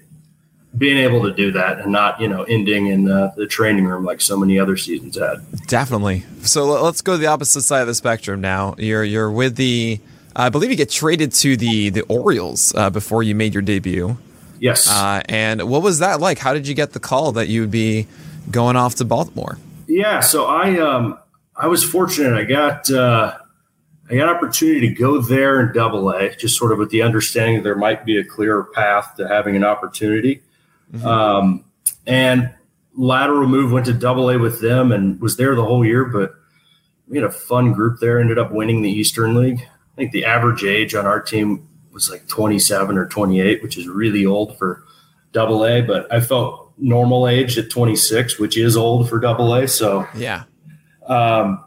[0.78, 4.04] being able to do that and not, you know, ending in uh, the training room
[4.04, 5.46] like so many other seasons had.
[5.68, 6.26] Definitely.
[6.42, 8.76] So let's go to the opposite side of the spectrum now.
[8.78, 10.00] You're you're with the
[10.36, 14.18] I believe you get traded to the the Orioles uh, before you made your debut.
[14.66, 14.90] Yes.
[14.90, 16.40] Uh, and what was that like?
[16.40, 18.08] How did you get the call that you would be
[18.50, 19.60] going off to Baltimore?
[19.86, 21.20] Yeah, so I um
[21.56, 22.34] I was fortunate.
[22.34, 23.38] I got uh,
[24.10, 27.04] I got an opportunity to go there in Double A, just sort of with the
[27.04, 30.42] understanding that there might be a clearer path to having an opportunity.
[31.04, 31.64] Um,
[32.08, 32.52] and
[32.96, 36.06] lateral move went to Double A with them and was there the whole year.
[36.06, 36.34] But
[37.08, 38.20] we had a fun group there.
[38.20, 39.62] Ended up winning the Eastern League.
[39.62, 43.88] I think the average age on our team was like 27 or 28, which is
[43.88, 44.84] really old for
[45.32, 45.82] Double A.
[45.82, 49.68] But I felt normal age at 26, which is old for Double A.
[49.68, 50.44] So Yeah.
[51.08, 51.64] um,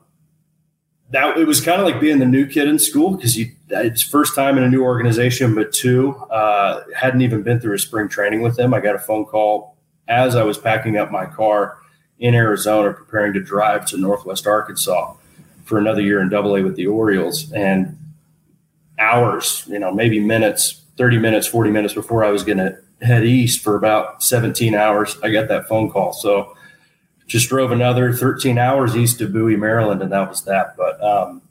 [1.10, 4.02] that it was kind of like being the new kid in school because you it's
[4.02, 8.08] first time in a new organization, but two uh, hadn't even been through a spring
[8.08, 8.72] training with them.
[8.74, 11.78] I got a phone call as I was packing up my car
[12.18, 15.14] in Arizona, preparing to drive to Northwest Arkansas
[15.64, 17.96] for another year in Double A with the Orioles, and
[18.98, 23.24] hours, you know, maybe minutes, thirty minutes, forty minutes before I was going to head
[23.24, 26.12] east for about seventeen hours, I got that phone call.
[26.12, 26.54] So
[27.28, 30.76] just drove another 13 hours east of Bowie, Maryland, and that was that.
[30.76, 31.42] But um,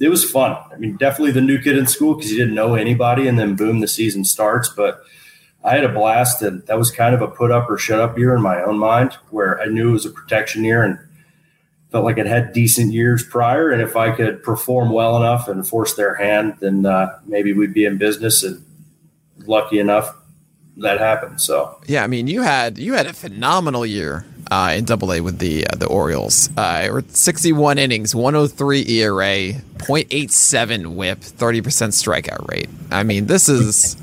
[0.00, 0.56] it was fun.
[0.72, 3.54] I mean, definitely the new kid in school because you didn't know anybody, and then
[3.54, 4.70] boom, the season starts.
[4.70, 5.02] But
[5.62, 8.18] I had a blast, and that was kind of a put up or shut up
[8.18, 10.98] year in my own mind, where I knew it was a protection year and
[11.96, 13.70] felt like it had decent years prior.
[13.70, 17.72] And if I could perform well enough and force their hand, then uh, maybe we'd
[17.72, 18.42] be in business.
[18.42, 18.62] And
[19.46, 20.14] lucky enough,
[20.76, 21.40] that happened.
[21.40, 25.22] So yeah, I mean, you had you had a phenomenal year uh, in Double A
[25.22, 26.50] with the uh, the Orioles.
[26.58, 32.68] Uh, 61 innings, 103 ERA, 0.87 WHIP, 30 percent strikeout rate.
[32.90, 33.96] I mean, this is.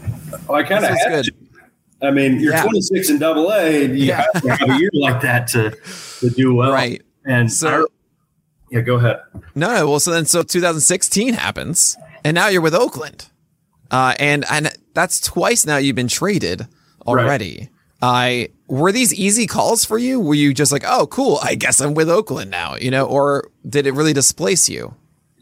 [0.47, 1.25] well, I kind of good.
[1.25, 1.33] To.
[2.01, 2.63] I mean, you're yeah.
[2.63, 3.83] 26 in Double A.
[3.83, 4.25] You yeah.
[4.33, 5.77] have to have a year like that to
[6.21, 6.99] to do well, right?
[7.25, 7.85] And so, I,
[8.71, 9.21] yeah, go ahead.
[9.55, 13.29] No, well, so then so 2016 happens, and now you're with Oakland,
[13.91, 16.67] uh, and and that's twice now you've been traded
[17.05, 17.57] already.
[17.59, 17.69] Right.
[18.01, 20.19] I were these easy calls for you?
[20.19, 23.49] Were you just like, oh, cool, I guess I'm with Oakland now, you know, or
[23.67, 24.95] did it really displace you?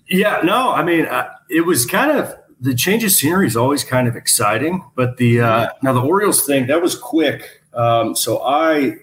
[0.07, 3.83] Yeah, no, I mean, uh, it was kind of the change of scenery is always
[3.83, 7.63] kind of exciting, but the uh, now the Orioles thing that was quick.
[7.73, 8.97] Um, so I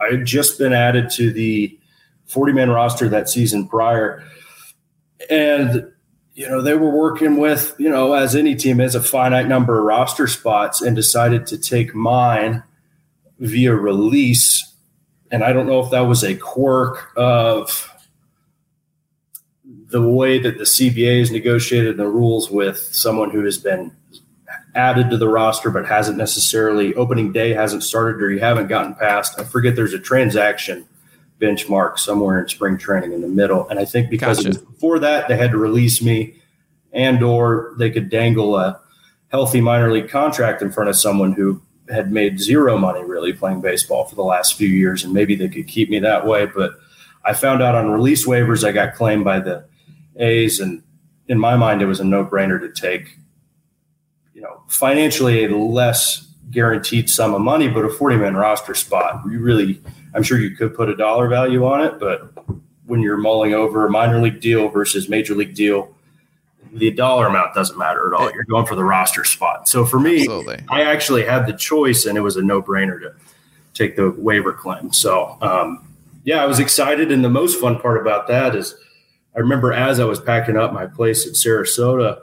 [0.00, 1.78] I had just been added to the
[2.32, 4.24] 40 man roster that season prior,
[5.28, 5.92] and
[6.34, 9.78] you know they were working with you know as any team has a finite number
[9.78, 12.62] of roster spots and decided to take mine
[13.38, 14.74] via release.
[15.30, 17.88] And I don't know if that was a quirk of
[19.64, 23.94] the way that the CBA has negotiated the rules with someone who has been
[24.74, 28.94] added to the roster but hasn't necessarily opening day hasn't started or you haven't gotten
[28.94, 29.38] past.
[29.38, 30.88] I forget there's a transaction
[31.42, 33.68] benchmark somewhere in spring training in the middle.
[33.68, 34.60] And I think because gotcha.
[34.60, 36.36] before that they had to release me
[36.92, 38.80] and or they could dangle a
[39.28, 43.60] healthy minor league contract in front of someone who had made zero money really playing
[43.60, 46.46] baseball for the last few years, and maybe they could keep me that way.
[46.46, 46.72] But
[47.24, 49.64] I found out on release waivers I got claimed by the
[50.16, 50.82] A's, and
[51.28, 53.16] in my mind, it was a no brainer to take,
[54.34, 59.22] you know, financially a less guaranteed sum of money, but a 40 man roster spot.
[59.30, 59.82] You really,
[60.14, 62.32] I'm sure you could put a dollar value on it, but
[62.86, 65.94] when you're mulling over a minor league deal versus major league deal,
[66.72, 68.32] the dollar amount doesn't matter at all.
[68.32, 69.68] You're going for the roster spot.
[69.68, 70.64] So for me, Absolutely.
[70.68, 73.14] I actually had the choice, and it was a no brainer to
[73.74, 74.92] take the waiver claim.
[74.92, 75.86] So um,
[76.24, 78.74] yeah, I was excited, and the most fun part about that is
[79.36, 82.20] I remember as I was packing up my place at Sarasota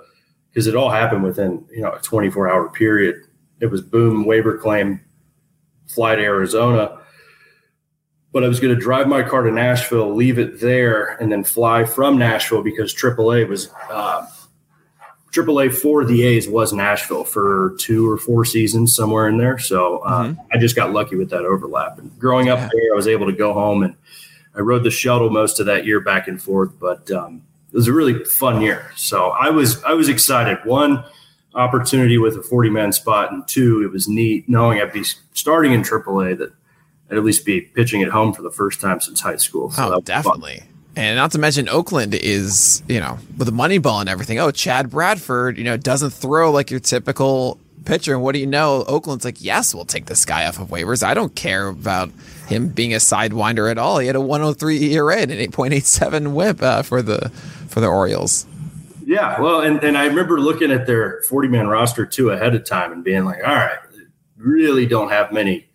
[0.51, 3.23] because it all happened within you know a 24 hour period.
[3.59, 5.01] It was boom waiver claim,
[5.87, 6.99] fly to Arizona
[8.31, 11.43] but I was going to drive my car to Nashville, leave it there, and then
[11.43, 14.27] fly from Nashville because AAA was uh,
[15.31, 19.57] AAA for the A's was Nashville for two or four seasons, somewhere in there.
[19.57, 20.41] So uh, mm-hmm.
[20.51, 21.99] I just got lucky with that overlap.
[21.99, 22.69] And growing up yeah.
[22.71, 23.95] there, I was able to go home and
[24.55, 26.71] I rode the shuttle most of that year back and forth.
[26.79, 28.91] But um, it was a really fun year.
[28.95, 30.57] So I was I was excited.
[30.65, 31.03] One
[31.55, 35.73] opportunity with a 40 man spot, and two, it was neat knowing I'd be starting
[35.73, 36.53] in AAA that
[37.09, 39.71] I'd at least be pitching at home for the first time since high school.
[39.71, 40.59] So oh, definitely.
[40.59, 40.67] Fun.
[40.95, 44.39] And not to mention Oakland is, you know, with the money ball and everything.
[44.39, 48.13] Oh, Chad Bradford, you know, doesn't throw like your typical pitcher.
[48.13, 48.83] And what do you know?
[48.87, 51.03] Oakland's like, yes, we'll take this guy off of waivers.
[51.03, 52.11] I don't care about
[52.47, 53.99] him being a sidewinder at all.
[53.99, 57.29] He had a 103 ERA and an 8.87 WHIP uh, for the
[57.69, 58.45] for the Orioles.
[59.05, 62.65] Yeah, well, and, and I remember looking at their 40 man roster too ahead of
[62.65, 63.79] time and being like, all right,
[64.37, 65.68] really don't have many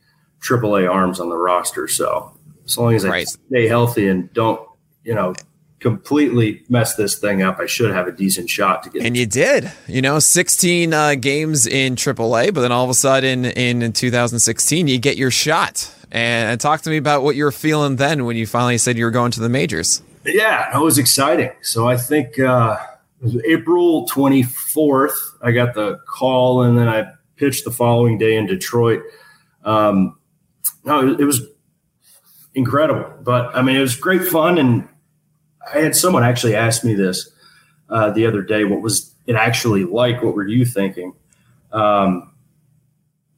[0.46, 1.88] AAA arms on the roster.
[1.88, 3.28] So as long as I right.
[3.28, 4.61] stay healthy and don't
[5.04, 5.35] you know,
[5.78, 9.02] completely mess this thing up, I should have a decent shot to get.
[9.04, 12.94] And you did, you know, 16 uh, games in AAA, but then all of a
[12.94, 15.94] sudden in, in 2016, you get your shot.
[16.10, 18.96] And, and talk to me about what you were feeling then when you finally said
[18.96, 20.02] you were going to the majors.
[20.25, 21.50] Yeah, it was exciting.
[21.60, 22.79] So I think uh,
[23.21, 25.12] it was April 24th,
[25.42, 29.02] I got the call, and then I pitched the following day in Detroit.
[29.64, 30.18] Um,
[30.85, 31.40] no, it was
[32.54, 33.12] incredible.
[33.22, 34.88] But I mean, it was great fun, and
[35.72, 37.30] I had someone actually ask me this
[37.88, 38.64] uh, the other day.
[38.64, 40.22] What was it actually like?
[40.22, 41.14] What were you thinking?
[41.72, 42.32] Um,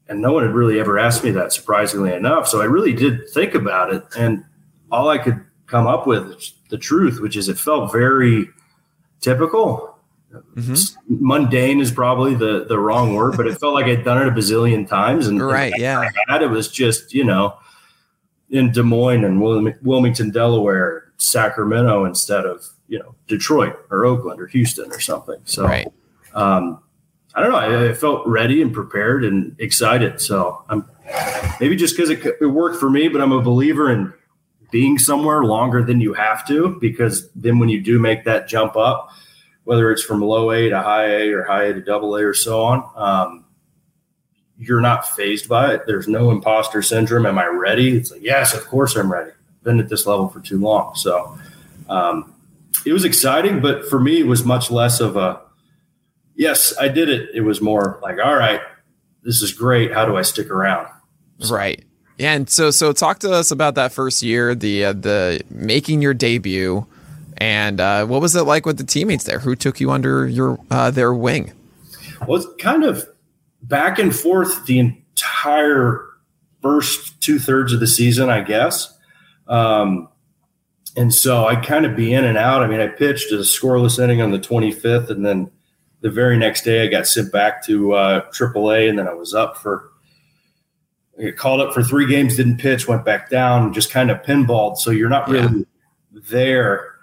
[0.08, 2.46] and no one had really ever asked me that, surprisingly enough.
[2.46, 4.44] So I really did think about it, and
[4.90, 8.48] all I could come up with the truth, which is it felt very
[9.20, 9.95] typical.
[10.32, 11.16] Mm-hmm.
[11.26, 14.30] Mundane is probably the the wrong word, but it felt like I'd done it a
[14.30, 15.26] bazillion times.
[15.26, 17.56] And right, and yeah, I had it was just you know
[18.50, 24.46] in Des Moines and Wilmington, Delaware, Sacramento instead of you know Detroit or Oakland or
[24.48, 25.40] Houston or something.
[25.44, 25.88] So, right.
[26.34, 26.82] um,
[27.34, 27.58] I don't know.
[27.58, 30.20] I, I, felt ready and prepared and excited.
[30.20, 30.88] So I'm
[31.60, 34.12] maybe just because it, it worked for me, but I'm a believer in
[34.70, 38.76] being somewhere longer than you have to because then when you do make that jump
[38.76, 39.10] up,
[39.66, 42.34] whether it's from low A to high A or high A to double A or
[42.34, 43.44] so on, um,
[44.56, 45.82] you're not phased by it.
[45.88, 47.26] There's no imposter syndrome.
[47.26, 47.96] Am I ready?
[47.96, 49.32] It's like, yes, of course I'm ready.
[49.64, 50.94] Been at this level for too long.
[50.94, 51.36] So
[51.88, 52.32] um,
[52.86, 55.40] it was exciting, but for me, it was much less of a,
[56.36, 57.30] yes, I did it.
[57.34, 58.60] It was more like, all right,
[59.24, 59.92] this is great.
[59.92, 60.86] How do I stick around?
[61.40, 61.84] So, right.
[62.18, 66.00] Yeah, and so so talk to us about that first year, the uh, the making
[66.00, 66.86] your debut,
[67.38, 69.38] and uh, what was it like with the teammates there?
[69.38, 71.52] Who took you under your uh, their wing?
[72.26, 73.06] Well, it's kind of
[73.62, 76.06] back and forth the entire
[76.62, 78.96] first two thirds of the season, I guess.
[79.46, 80.08] Um,
[80.96, 82.62] and so I kind of be in and out.
[82.62, 85.50] I mean, I pitched a scoreless inning on the 25th, and then
[86.00, 89.34] the very next day I got sent back to uh, AAA, and then I was
[89.34, 89.90] up for.
[91.18, 94.18] I got called up for three games, didn't pitch, went back down, just kind of
[94.22, 94.76] pinballed.
[94.76, 95.66] So you're not really
[96.12, 96.20] yeah.
[96.28, 96.95] there,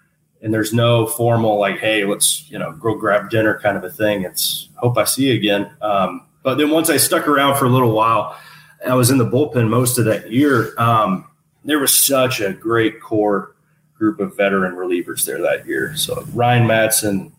[0.43, 3.89] and there's no formal like, hey, let's you know go grab dinner kind of a
[3.89, 4.23] thing.
[4.23, 5.71] It's hope I see you again.
[5.81, 8.37] Um, but then once I stuck around for a little while,
[8.85, 10.73] I was in the bullpen most of that year.
[10.77, 11.25] Um,
[11.63, 13.55] there was such a great core
[13.97, 15.95] group of veteran relievers there that year.
[15.95, 17.31] So Ryan Madson,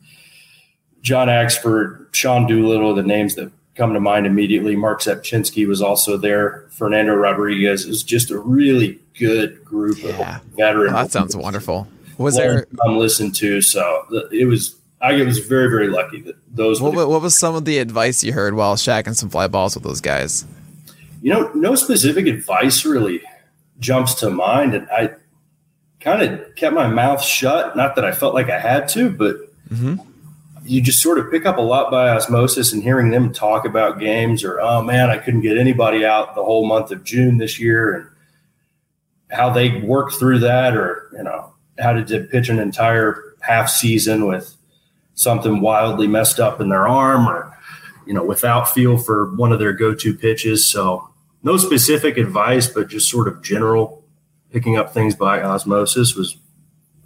[1.03, 4.77] John Axford, Sean Doolittle, the names that come to mind immediately.
[4.77, 6.65] Mark Rzepczynski was also there.
[6.71, 7.85] Fernando Rodriguez.
[7.85, 10.39] is just a really good group yeah.
[10.39, 10.95] of veteran.
[10.95, 11.87] Oh, that sounds wonderful.
[12.19, 12.67] Was there?
[12.85, 16.81] I'm listened to, so it was I was very, very lucky that those.
[16.81, 19.85] What, what was some of the advice you heard while shacking some fly balls with
[19.85, 20.47] those guys?
[21.21, 23.23] You know, no specific advice really
[23.81, 25.11] jumps to mind, and I
[26.01, 27.77] kind of kept my mouth shut.
[27.77, 29.37] Not that I felt like I had to, but
[29.69, 29.97] mm-hmm.
[30.65, 33.99] you just sort of pick up a lot by osmosis and hearing them talk about
[33.99, 37.61] games, or oh man, I couldn't get anybody out the whole month of June this
[37.61, 38.09] year, and
[39.37, 44.27] how they worked through that, or you know how to pitch an entire half season
[44.27, 44.57] with
[45.15, 47.57] something wildly messed up in their arm or
[48.07, 50.65] you know without feel for one of their go-to pitches.
[50.67, 51.09] So
[51.43, 54.05] no specific advice but just sort of general
[54.51, 56.37] picking up things by osmosis was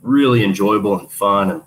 [0.02, 1.62] really enjoyable and fun and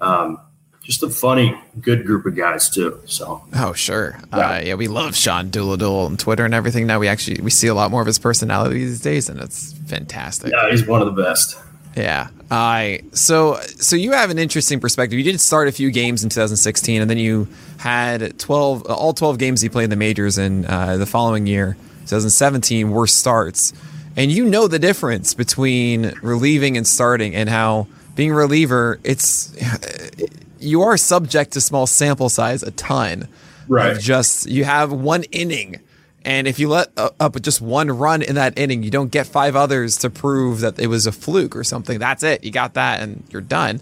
[0.00, 0.38] um,
[0.82, 3.42] just a funny good group of guys too so.
[3.54, 4.18] Oh sure.
[4.32, 6.86] Yeah, uh, yeah we love sean doolittle on twitter and everything.
[6.86, 9.72] Now we actually we see a lot more of his personality these days and it's
[9.86, 10.52] fantastic.
[10.52, 11.56] Yeah he's one of the best
[11.96, 12.28] yeah.
[12.50, 15.18] I so so you have an interesting perspective.
[15.18, 19.38] You did start a few games in 2016, and then you had 12 all 12
[19.38, 23.72] games you played in the majors in uh, the following year, 2017, were starts.
[24.16, 29.56] And you know the difference between relieving and starting, and how being a reliever, it's
[30.60, 33.28] you are subject to small sample size a ton.
[33.68, 33.98] Right.
[33.98, 35.80] Just you have one inning
[36.24, 39.26] and if you let up with just one run in that inning, you don't get
[39.26, 41.98] five others to prove that it was a fluke or something.
[41.98, 42.44] That's it.
[42.44, 43.80] You got that and you're done.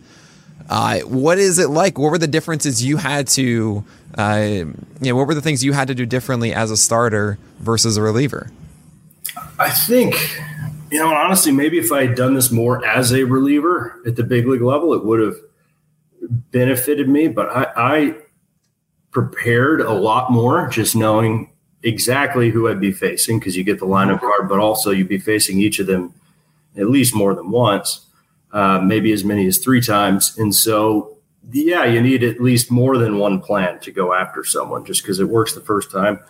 [0.68, 1.99] Uh, what is it like?
[1.99, 3.84] What were the differences you had to,
[4.16, 7.38] uh, you know, what were the things you had to do differently as a starter
[7.59, 8.51] versus a reliever?
[9.59, 10.14] I think,
[10.91, 14.22] you know, honestly, maybe if I had done this more as a reliever at the
[14.22, 15.36] big league level, it would have
[16.53, 17.28] benefited me.
[17.28, 18.16] But I, I
[19.11, 21.49] prepared a lot more just knowing
[21.83, 25.18] exactly who I'd be facing because you get the lineup card, but also you'd be
[25.18, 26.14] facing each of them
[26.76, 28.07] at least more than once,
[28.53, 30.37] uh, maybe as many as three times.
[30.39, 31.16] And so,
[31.51, 35.20] yeah, you need at least more than one plan to go after someone just because
[35.20, 36.20] it works the first time.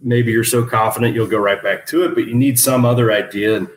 [0.00, 3.12] Maybe you're so confident you'll go right back to it, but you need some other
[3.12, 3.56] idea.
[3.56, 3.68] And,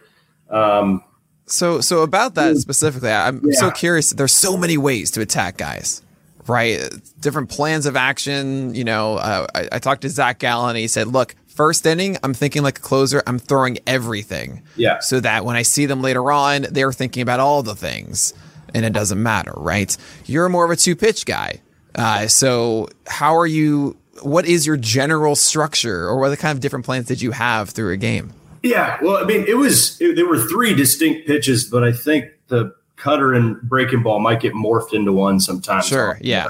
[0.50, 1.04] um,
[1.46, 3.60] so, so about that specifically, I'm yeah.
[3.60, 4.12] so curious.
[4.12, 6.04] There's so many ways to attack guys
[6.50, 6.82] right?
[7.20, 8.74] Different plans of action.
[8.76, 10.76] You know, uh, I, I, talked to Zac Gallen.
[10.76, 13.22] he said, "Look, first inning, I'm thinking like a closer.
[13.28, 17.40] I'm throwing everything, yeah, so that when I see them later on, they're thinking about
[17.40, 18.34] all the things,
[18.74, 19.96] and it doesn't matter, right?
[20.26, 21.62] You're more of a two pitch guy,
[21.96, 23.98] uh, so how are you?
[24.22, 27.94] What is your general structure, or what kind of different plans did you have through
[27.94, 28.34] a game?
[28.64, 32.26] Yeah, well, I mean, it was it, there were three distinct pitches, but I think
[32.48, 35.88] the cutter and breaking ball might get morphed into one sometimes.
[35.88, 36.18] Sure.
[36.22, 36.50] Yeah.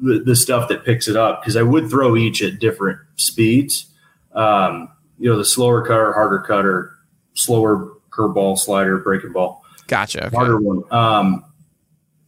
[0.00, 3.86] The, the stuff that picks it up because I would throw each at different speeds.
[4.32, 6.92] Um, you know, the slower cutter, harder cutter,
[7.34, 9.64] slower curveball, slider, breaking ball.
[9.86, 10.26] Gotcha.
[10.26, 10.36] Okay.
[10.36, 10.82] Harder one.
[10.92, 11.44] Um,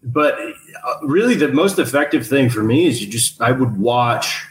[0.03, 4.47] but uh, really, the most effective thing for me is you just I would watch,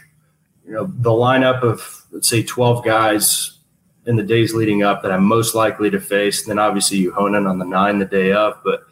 [0.64, 3.58] you know, the lineup of let's say twelve guys
[4.06, 6.42] in the days leading up that I'm most likely to face.
[6.42, 8.84] And then obviously you hone in on the nine the day of, but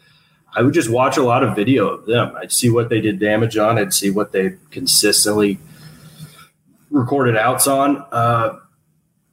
[0.59, 2.35] I would just watch a lot of video of them.
[2.35, 3.77] I'd see what they did damage on.
[3.77, 5.57] I'd see what they consistently
[6.91, 8.03] recorded outs on.
[8.11, 8.59] Uh,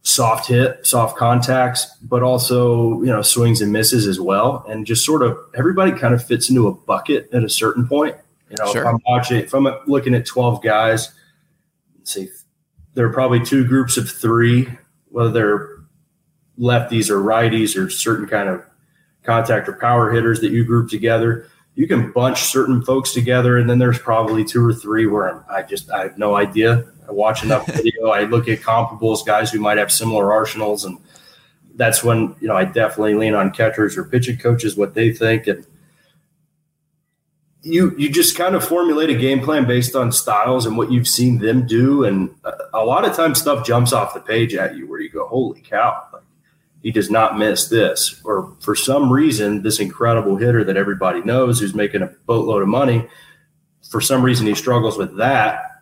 [0.02, 4.64] soft hit, soft contacts, but also, you know, swings and misses as well.
[4.68, 8.14] And just sort of everybody kind of fits into a bucket at a certain point.
[8.48, 8.82] You know, sure.
[8.82, 11.12] if I'm watching, if I'm looking at 12 guys,
[12.04, 12.28] see,
[12.94, 14.68] there are probably two groups of three,
[15.08, 15.76] whether they're
[16.56, 18.62] lefties or righties or certain kind of
[19.26, 21.48] contact or power hitters that you group together.
[21.74, 25.44] You can bunch certain folks together, and then there's probably two or three where I'm,
[25.50, 26.84] I just I have no idea.
[27.06, 28.08] I watch enough video.
[28.08, 30.98] I look at comparables, guys who might have similar arsenals, and
[31.74, 35.46] that's when you know I definitely lean on catchers or pitching coaches what they think,
[35.46, 35.66] and
[37.66, 41.08] you you just kind of formulate a game plan based on styles and what you've
[41.08, 42.34] seen them do, and
[42.72, 45.60] a lot of times stuff jumps off the page at you where you go, "Holy
[45.60, 46.04] cow!"
[46.86, 51.58] He does not miss this, or for some reason, this incredible hitter that everybody knows
[51.58, 53.08] who's making a boatload of money,
[53.90, 55.76] for some reason he struggles with that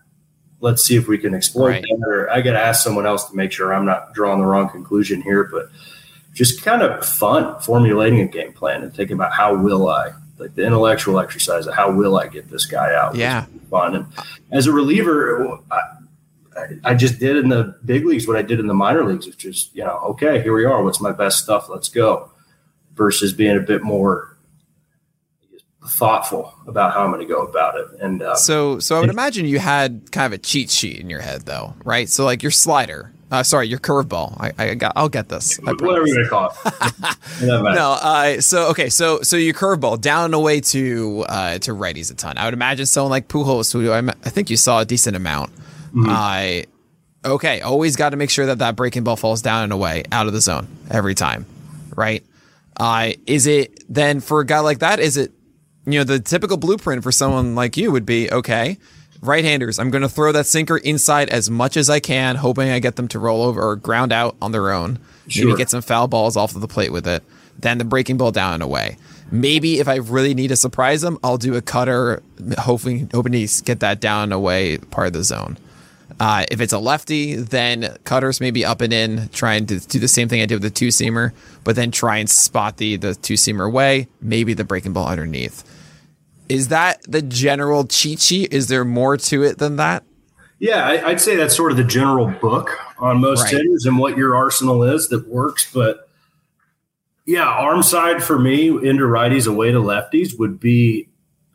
[0.64, 1.82] let's see if we can exploit right.
[1.82, 2.06] that.
[2.08, 4.70] Or I got to ask someone else to make sure I'm not drawing the wrong
[4.70, 5.44] conclusion here.
[5.44, 5.68] But
[6.32, 10.54] just kind of fun formulating a game plan and thinking about how will I, like
[10.54, 13.14] the intellectual exercise of how will I get this guy out.
[13.14, 13.94] Yeah, fun.
[13.94, 14.06] And
[14.50, 15.80] as a reliever, I,
[16.84, 19.44] I just did in the big leagues what I did in the minor leagues, which
[19.44, 20.82] is you know, okay, here we are.
[20.82, 21.68] What's my best stuff?
[21.68, 22.30] Let's go.
[22.94, 24.34] Versus being a bit more
[25.86, 27.86] thoughtful about how I'm going to go about it.
[28.00, 31.10] And uh, so, so I would imagine you had kind of a cheat sheet in
[31.10, 32.08] your head, though, right?
[32.08, 34.36] So, like your slider, uh, sorry, your curveball.
[34.40, 35.58] I, I got, I'll get this.
[35.58, 37.16] Whatever you call it.
[37.42, 42.10] no, uh, so okay, so so your curveball down and away to uh, to righties
[42.10, 42.38] a ton.
[42.38, 45.50] I would imagine someone like Pujols, who I, I think you saw a decent amount.
[45.96, 47.32] I mm-hmm.
[47.32, 50.26] okay, always got to make sure that that breaking ball falls down and away, out
[50.26, 51.46] of the zone every time,
[51.94, 52.24] right?
[52.76, 54.98] Uh, is it then for a guy like that?
[54.98, 55.32] Is it
[55.86, 58.78] you know, the typical blueprint for someone like you would be okay,
[59.20, 62.70] right handers, I'm going to throw that sinker inside as much as I can, hoping
[62.70, 64.98] I get them to roll over or ground out on their own.
[65.28, 65.46] Sure.
[65.46, 67.22] Maybe get some foul balls off of the plate with it.
[67.58, 68.96] Then the breaking ball down and away.
[69.30, 72.22] Maybe if I really need to surprise them, I'll do a cutter,
[72.58, 75.56] hoping hoping to get that down and away part of the zone.
[76.20, 80.08] Uh, if it's a lefty, then cutters maybe up and in, trying to do the
[80.08, 81.32] same thing I did with the two seamer,
[81.64, 85.64] but then try and spot the the two seamer away, maybe the breaking ball underneath.
[86.48, 88.52] Is that the general cheat sheet?
[88.52, 90.04] Is there more to it than that?
[90.58, 93.52] Yeah, I, would say that's sort of the general book on most right.
[93.52, 95.70] hitters and what your arsenal is that works.
[95.72, 96.08] But
[97.26, 101.08] yeah, arm side for me, into righties, away to lefties would be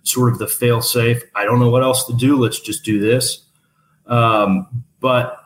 [0.04, 1.24] sort of the fail safe.
[1.34, 2.38] I don't know what else to do.
[2.38, 3.46] Let's just do this.
[4.10, 5.38] Um, but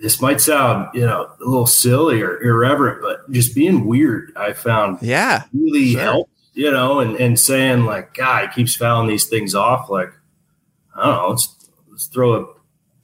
[0.00, 4.52] this might sound, you know, a little silly or irreverent, but just being weird, I
[4.52, 6.00] found yeah really sure.
[6.00, 9.88] helped you know, and, and saying like, God, he keeps fouling these things off.
[9.88, 10.12] Like,
[10.94, 12.46] I don't know, let's, let's throw a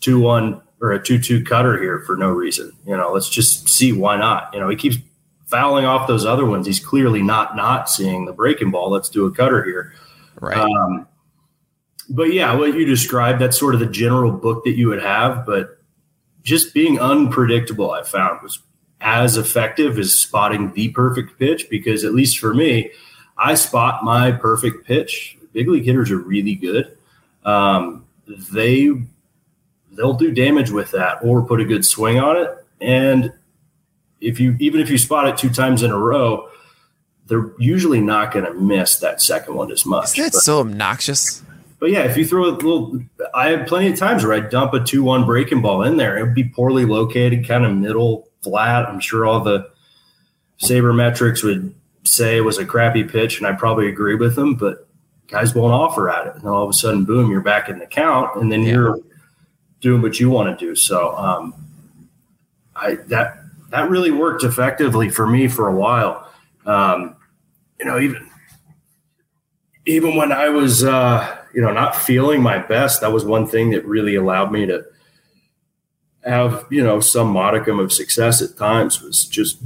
[0.01, 2.73] two one or a two two cutter here for no reason.
[2.87, 4.53] You know, let's just see why not.
[4.53, 4.97] You know, he keeps
[5.47, 6.67] fouling off those other ones.
[6.67, 8.91] He's clearly not not seeing the breaking ball.
[8.91, 9.95] Let's do a cutter here.
[10.41, 10.59] Right.
[10.59, 11.09] Um,
[12.09, 15.45] but yeah, what you described, that's sort of the general book that you would have.
[15.47, 15.79] But
[16.43, 18.61] just being unpredictable, I found was
[19.01, 22.91] as effective as spotting the perfect pitch because at least for me,
[23.37, 25.37] I spot my perfect pitch.
[25.53, 26.97] Big league hitters are really good.
[27.45, 28.91] Um, they
[29.93, 32.51] they'll do damage with that or put a good swing on it.
[32.81, 33.33] And
[34.21, 36.49] if you even if you spot it two times in a row,
[37.27, 40.17] they're usually not going to miss that second one as much.
[40.17, 41.43] That so obnoxious?
[41.79, 43.01] But yeah, if you throw a little,
[43.35, 46.17] I have plenty of times where I dump a two-one breaking ball in there.
[46.17, 48.89] It would be poorly located, kind of middle flat.
[48.89, 49.71] I'm sure all the
[50.59, 51.75] sabermetrics would
[52.05, 54.89] say it was a crappy pitch, and I probably agree with them, but
[55.29, 56.37] guys won't offer at it.
[56.37, 58.73] And all of a sudden, boom, you're back in the count, and then yeah.
[58.73, 58.99] you're
[59.81, 60.75] doing what you want to do.
[60.75, 61.55] So, um,
[62.75, 63.39] I that
[63.71, 66.31] that really worked effectively for me for a while.
[66.65, 67.17] Um,
[67.79, 68.31] you know, even
[69.87, 73.71] even when I was uh, you know not feeling my best, that was one thing
[73.71, 74.85] that really allowed me to
[76.23, 79.59] have you know some modicum of success at times was just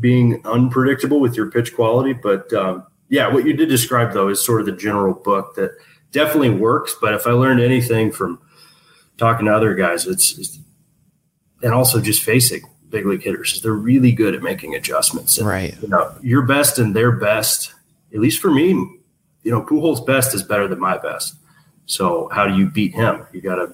[0.00, 2.12] being unpredictable with your pitch quality.
[2.12, 5.76] But um, yeah, what you did describe though is sort of the general book that
[6.10, 6.96] definitely works.
[7.00, 8.40] But if I learned anything from
[9.16, 10.58] talking to other guys, it's, it's
[11.62, 15.38] and also just facing big league hitters, they're really good at making adjustments.
[15.38, 15.76] And, right.
[15.80, 17.74] You know, your best and their best,
[18.12, 18.97] at least for me,
[19.42, 21.34] you know, Pujols' best is better than my best.
[21.86, 23.26] So how do you beat him?
[23.32, 23.72] You got to,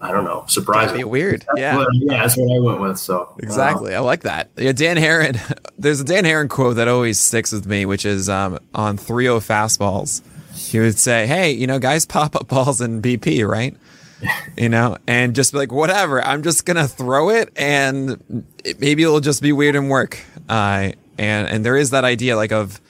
[0.00, 1.08] I don't know, surprise Be him.
[1.08, 1.44] weird.
[1.56, 1.76] Yeah.
[1.76, 2.98] Well, yeah, that's what I went with.
[2.98, 3.94] So Exactly.
[3.94, 4.50] I like that.
[4.56, 5.38] Yeah, Dan Haren.
[5.78, 9.24] There's a Dan Haren quote that always sticks with me, which is um, on 3
[9.24, 10.20] 0 fastballs.
[10.54, 13.76] He would say, Hey, you know, guys pop up balls in BP, right?
[14.56, 18.80] You know, and just be like, whatever, I'm just going to throw it and it,
[18.80, 20.18] maybe it'll just be weird and work.
[20.48, 22.80] Uh, and, and there is that idea like of,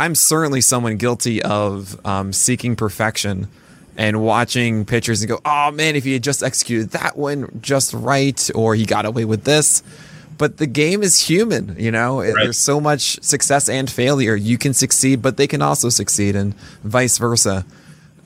[0.00, 3.48] I'm certainly someone guilty of um, seeking perfection
[3.98, 7.92] and watching pitchers and go, oh man, if he had just executed that one just
[7.92, 9.82] right, or he got away with this.
[10.38, 12.22] But the game is human, you know.
[12.22, 14.34] There's so much success and failure.
[14.34, 17.66] You can succeed, but they can also succeed, and vice versa.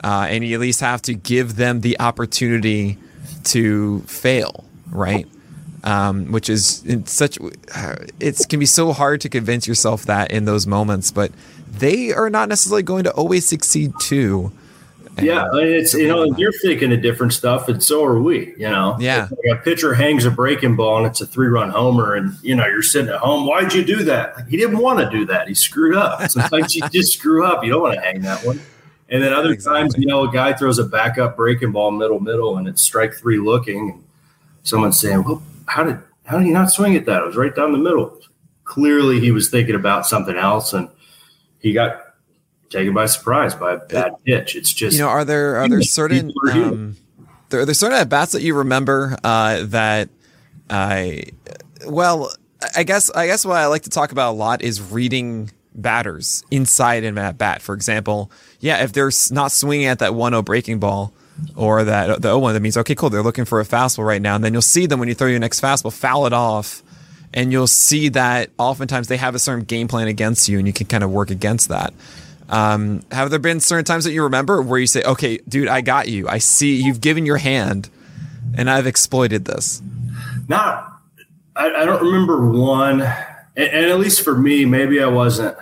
[0.01, 2.97] Uh, and you at least have to give them the opportunity
[3.43, 5.27] to fail, right?
[5.83, 7.37] Um, which is in such
[8.19, 11.31] it can be so hard to convince yourself that in those moments, but
[11.77, 14.51] they are not necessarily going to always succeed too.
[15.21, 18.53] Yeah, and it's you know you're thinking of different stuff, and so are we.
[18.57, 19.29] You know, Yeah.
[19.31, 22.55] Like a pitcher hangs a breaking ball and it's a three run homer, and you
[22.55, 23.47] know you're sitting at home.
[23.47, 24.35] Why'd you do that?
[24.35, 25.47] Like, he didn't want to do that.
[25.47, 26.21] He screwed up.
[26.29, 27.63] Sometimes you just screw up.
[27.63, 28.59] You don't want to hang that one.
[29.07, 32.57] And then other times, you know, a guy throws a backup breaking ball middle middle,
[32.57, 33.91] and it's strike three looking.
[33.91, 34.03] And
[34.63, 37.21] someone's saying, "Well, how did how did he not swing at that?
[37.21, 38.19] It was right down the middle."
[38.65, 40.89] Clearly, he was thinking about something else, and
[41.65, 41.99] he got
[42.69, 44.55] taken by surprise by a bad pitch.
[44.55, 46.95] It's just you know, are there are there certain um,
[47.49, 50.09] there are there certain at bats that you remember uh, that
[50.69, 51.23] I
[51.87, 52.31] well,
[52.75, 56.43] I guess I guess what I like to talk about a lot is reading batters
[56.51, 57.63] inside and at bat.
[57.63, 61.13] For example, yeah, if they're not swinging at that 1-0 breaking ball
[61.55, 64.35] or that the 0-1, that means okay, cool, they're looking for a fastball right now,
[64.35, 66.83] and then you'll see them when you throw your next fastball, foul it off.
[67.33, 70.73] And you'll see that oftentimes they have a certain game plan against you, and you
[70.73, 71.93] can kind of work against that.
[72.47, 75.81] Um, have there been certain times that you remember where you say, "Okay, dude, I
[75.81, 76.27] got you.
[76.27, 77.89] I see you've given your hand,
[78.55, 79.81] and I've exploited this."
[80.47, 80.99] not
[81.55, 85.57] I, I don't remember one and, and at least for me maybe i wasn't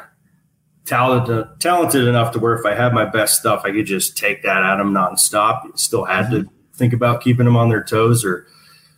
[0.85, 4.43] talented talented enough to where if i had my best stuff i could just take
[4.43, 8.47] that at them nonstop still had to think about keeping them on their toes or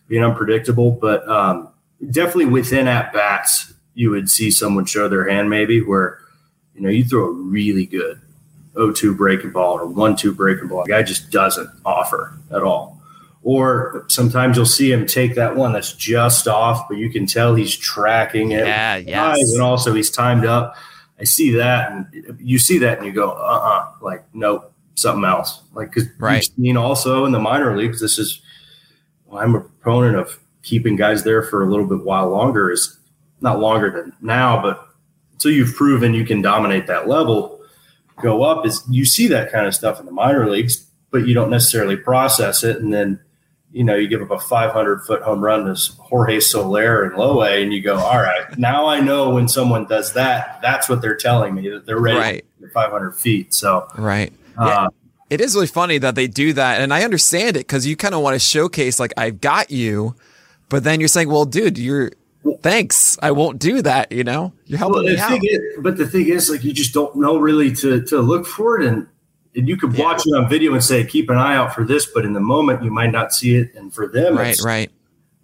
[0.08, 1.68] being unpredictable but um,
[2.10, 6.18] definitely within at bats you would see someone show their hand maybe where
[6.74, 8.20] you know you throw a really good
[8.74, 12.96] 0-2 breaking ball or 1-2 breaking ball the guy just doesn't offer at all
[13.46, 17.54] or sometimes you'll see him take that one that's just off, but you can tell
[17.54, 18.66] he's tracking it.
[18.66, 19.52] Yeah, yes.
[19.52, 20.74] And also he's timed up.
[21.20, 25.24] I see that, and you see that, and you go, uh, uh like nope, something
[25.24, 25.62] else.
[25.74, 26.42] Like because Right.
[26.42, 28.40] you've seen also in the minor leagues, this is.
[29.26, 32.70] Well, I'm a proponent of keeping guys there for a little bit while longer.
[32.70, 32.98] Is
[33.40, 34.86] not longer than now, but
[35.32, 37.60] until you've proven you can dominate that level,
[38.20, 38.66] go up.
[38.66, 41.96] Is you see that kind of stuff in the minor leagues, but you don't necessarily
[41.96, 43.20] process it, and then
[43.72, 47.42] you know, you give up a 500 foot home run to Jorge Soler and Lowe,
[47.42, 51.16] and you go, all right, now I know when someone does that, that's what they're
[51.16, 52.44] telling me that they're ready Right.
[52.58, 53.52] for 500 feet.
[53.52, 54.32] So, Right.
[54.56, 54.88] uh,
[55.28, 58.14] It is really funny that they do that, and I understand it because you kind
[58.14, 60.14] of want to showcase like I've got you,
[60.68, 62.12] but then you're saying, "Well, dude, you're
[62.62, 63.18] thanks.
[63.22, 65.28] I won't do that." You know, you're helping well, the me out.
[65.30, 68.46] thing is, but the thing is, like, you just don't know really to, to look
[68.46, 68.86] for it.
[68.86, 69.06] And,
[69.54, 70.04] and you could Yeah.
[70.04, 72.40] watch it on video and say, keep an eye out for this, but in the
[72.40, 73.74] moment, you might not see it.
[73.74, 74.48] And for them, Right.
[74.48, 74.90] it's Right.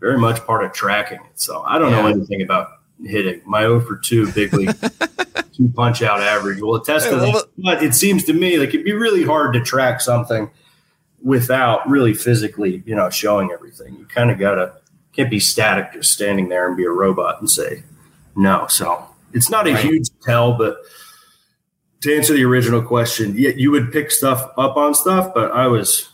[0.00, 1.32] very much part of tracking it.
[1.40, 2.68] So I don't know anything about
[3.04, 3.40] hitting.
[3.46, 4.74] My 0 for 2 big league
[5.56, 7.46] two punch out average will attest to well, that.
[7.58, 10.50] But it seems to me like it'd be really hard to track something
[11.22, 13.96] without really physically, you know, showing everything.
[13.98, 14.72] You kind of gotta
[15.14, 17.82] can't be static just standing there and be a robot and say
[18.34, 18.66] no.
[18.68, 19.84] So it's not a Right.
[19.84, 20.78] huge tell, but
[22.02, 25.66] to answer the original question, yeah, you would pick stuff up on stuff, but I
[25.68, 26.08] was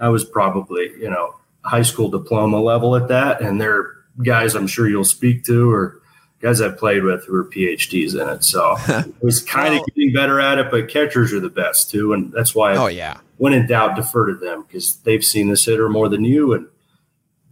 [0.00, 3.40] I was probably, you know, high school diploma level at that.
[3.40, 6.00] And there are guys I'm sure you'll speak to or
[6.40, 8.42] guys I've played with who are PhDs in it.
[8.42, 11.88] So it was kind Well- of getting better at it, but catchers are the best
[11.90, 12.12] too.
[12.14, 13.18] And that's why Oh yeah.
[13.36, 16.66] when in doubt, defer to them because they've seen this hitter more than you and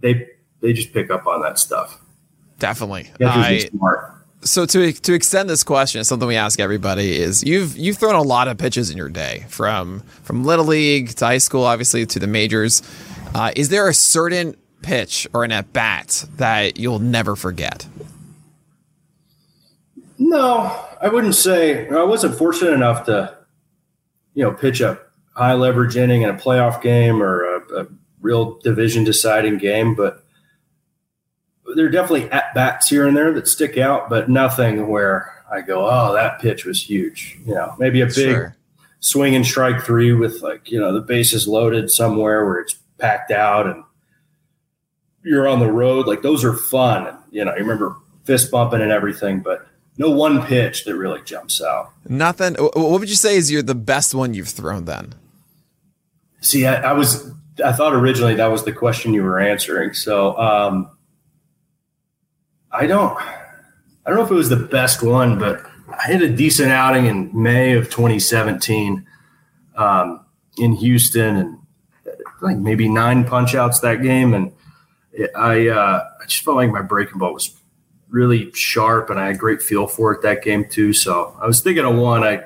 [0.00, 0.26] they
[0.60, 2.00] they just pick up on that stuff.
[2.58, 3.10] Definitely.
[3.24, 3.68] I,
[4.42, 8.22] so to to extend this question, something we ask everybody is you've you've thrown a
[8.22, 12.18] lot of pitches in your day, from from little league to high school, obviously to
[12.18, 12.82] the majors.
[13.34, 17.86] Uh, is there a certain pitch or an at bat that you'll never forget?
[20.18, 23.36] No, I wouldn't say I wasn't fortunate enough to,
[24.34, 24.98] you know, pitch a
[25.34, 27.86] high leverage inning in a playoff game or a, a
[28.20, 30.24] real division deciding game, but
[31.74, 35.60] there are definitely at bats here and there that stick out, but nothing where I
[35.62, 37.38] go, oh, that pitch was huge.
[37.44, 38.56] You know, maybe a big Sure.
[39.00, 43.30] swing and strike three with like, you know, the bases loaded somewhere where it's packed
[43.30, 43.82] out and
[45.22, 46.06] you're on the road.
[46.06, 47.06] Like those are fun.
[47.06, 49.66] And, you know, you remember fist bumping and everything, but
[49.98, 51.90] no one pitch that really jumps out.
[52.08, 52.54] Nothing.
[52.54, 55.14] What would you say is you're the best one you've thrown then?
[56.40, 57.30] See, I, I was,
[57.62, 59.92] I thought originally that was the question you were answering.
[59.94, 60.90] So, um,
[62.72, 66.28] I don't, I don't know if it was the best one, but I had a
[66.28, 69.06] decent outing in May of 2017
[69.76, 70.24] um,
[70.58, 71.58] in Houston, and
[72.40, 74.52] like maybe nine punch outs that game, and
[75.12, 77.56] it, I, uh, I just felt like my breaking ball was
[78.08, 80.92] really sharp, and I had great feel for it that game too.
[80.92, 82.22] So I was thinking of one.
[82.22, 82.44] I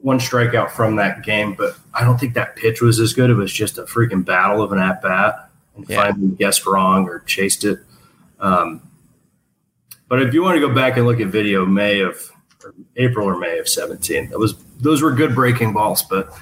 [0.00, 3.30] one strikeout from that game, but I don't think that pitch was as good.
[3.30, 6.02] It was just a freaking battle of an at bat, and Yeah.
[6.02, 7.78] finally guessed wrong or chased it.
[8.38, 8.82] Um,
[10.14, 12.30] but if you want to go back and look at video, May of
[12.62, 16.32] or April or May of seventeen, that was those were good breaking balls, but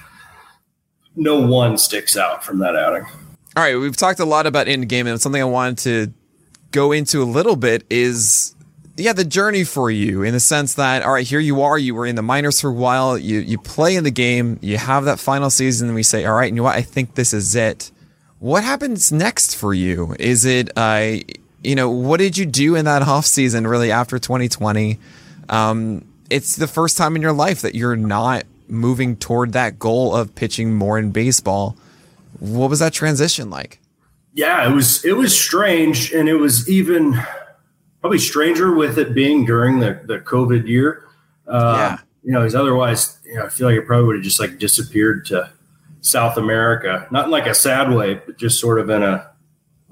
[1.16, 3.06] no one sticks out from that outing.
[3.56, 6.12] All right, we've talked a lot about in game, and something I wanted to
[6.70, 8.54] go into a little bit is
[8.98, 11.94] yeah, the journey for you in the sense that all right, here you are, you
[11.94, 15.06] were in the minors for a while, you you play in the game, you have
[15.06, 17.56] that final season, and we say, all right, you know what, I think this is
[17.56, 17.90] it.
[18.38, 20.14] What happens next for you?
[20.18, 21.16] Is it uh
[21.64, 24.98] you know, what did you do in that off season really after 2020?
[25.48, 30.14] Um, it's the first time in your life that you're not moving toward that goal
[30.16, 31.76] of pitching more in baseball.
[32.40, 33.78] What was that transition like?
[34.34, 37.20] yeah, it was it was strange, and it was even
[38.00, 41.04] probably stranger with it being during the the COVID year.
[41.46, 41.98] Uh, Yeah.
[42.24, 44.58] you know, because otherwise, you know, I feel like it probably would have just like
[44.58, 45.50] disappeared to
[46.00, 49.28] South America, not in like a sad way, but just sort of in a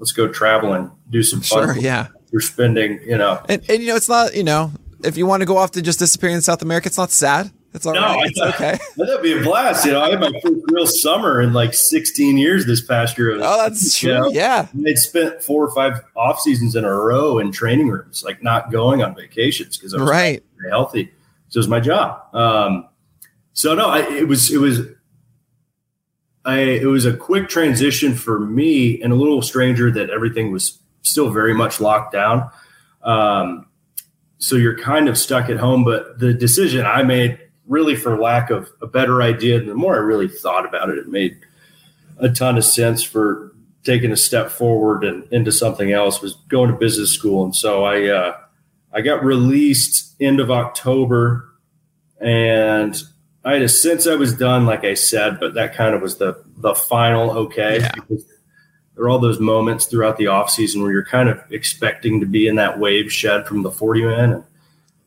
[0.01, 1.75] let's go travel and do some fun.
[1.75, 2.07] Sure, yeah.
[2.31, 3.41] You're spending, you know.
[3.47, 4.71] And, and you know, it's not, you know,
[5.03, 7.51] if you want to go off to just disappear in South America, it's not sad.
[7.73, 8.25] It's all No, right.
[8.29, 8.77] It's thought- okay.
[8.97, 9.85] That'd be a blast.
[9.85, 13.35] You know, I had my first real summer in like 16 years this past year.
[13.35, 14.11] Oh, that's true.
[14.11, 14.29] know?
[14.29, 14.67] Yeah.
[14.73, 18.43] And They'd spent four or five off seasons in a row in training rooms, like
[18.43, 20.43] not going on vacations because I was Right.
[20.59, 21.11] very healthy.
[21.49, 22.33] So it was my job.
[22.35, 22.87] Um,
[23.53, 24.79] so no, I, it was it was
[26.45, 30.79] I it was a quick transition for me and a little stranger that everything was
[31.03, 32.49] still very much locked down.
[33.03, 33.67] Um,
[34.37, 35.83] so you're kind of stuck at home.
[35.83, 39.95] But the decision I made, really for lack of a better idea, and the more
[39.95, 41.37] I really thought about it, it made
[42.17, 46.21] a ton of sense for taking a step forward and into something else.
[46.21, 48.37] Was going to business school, and so I uh,
[48.91, 51.49] I got released end of October,
[52.19, 53.01] and
[53.43, 56.17] I had a sense I was done, like I said, but that kind of was
[56.17, 57.79] the the final okay.
[57.79, 57.91] Yeah.
[58.95, 62.25] There are all those moments throughout the off season where you're kind of expecting to
[62.25, 64.43] be in that wave shed from the 40 man and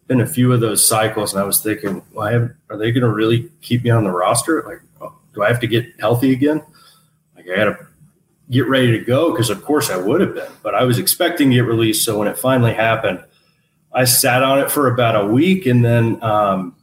[0.07, 3.09] been a few of those cycles and I was thinking, well, are they going to
[3.09, 4.63] really keep me on the roster?
[4.67, 6.63] Like, oh, do I have to get healthy again?
[7.37, 7.87] Like I got to
[8.51, 9.35] get ready to go.
[9.35, 12.05] Cause of course I would have been, but I was expecting to get released.
[12.05, 13.23] So when it finally happened,
[13.93, 16.75] I sat on it for about a week and then, um,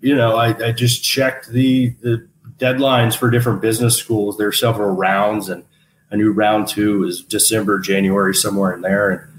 [0.00, 2.26] you know, I, I just checked the, the
[2.58, 4.36] deadlines for different business schools.
[4.36, 5.64] There are several rounds and
[6.10, 9.10] I knew round two was December, January, somewhere in there.
[9.10, 9.32] And,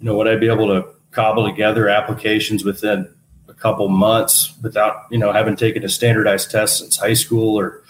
[0.00, 3.12] you know, would I be able to cobble together applications within
[3.48, 7.82] a couple months without, you know, having taken a standardized test since high school or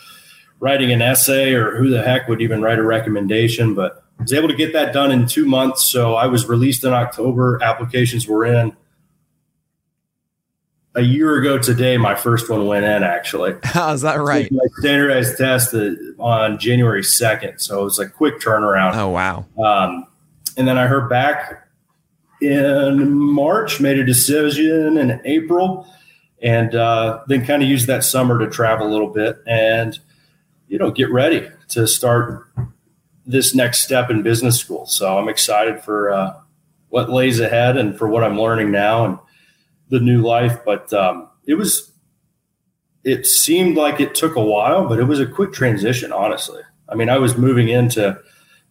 [0.60, 3.74] writing an essay or who the heck would even write a recommendation?
[3.74, 5.84] But I was able to get that done in two months.
[5.84, 7.62] So I was released in October.
[7.62, 8.74] Applications were in.
[10.96, 13.52] A year ago today, my first one went in actually.
[13.74, 14.50] Is that right?
[14.50, 17.60] My standardized test uh, on January 2nd.
[17.60, 18.96] So it was a quick turnaround.
[18.96, 19.44] Oh, wow.
[19.62, 20.06] Um,
[20.56, 21.68] and then I heard back
[22.40, 25.86] in March, made a decision in April,
[26.42, 29.98] and uh, then kind of used that summer to travel a little bit and,
[30.68, 32.48] you know, get ready to start
[33.26, 34.86] this next step in business school.
[34.86, 36.40] So I'm excited for uh,
[36.88, 39.18] what lays ahead and for what I'm learning now and
[39.88, 40.58] the new life.
[40.64, 41.92] But um, it was,
[43.04, 46.62] it seemed like it took a while, but it was a quick transition, honestly.
[46.88, 48.18] I mean, I was moving into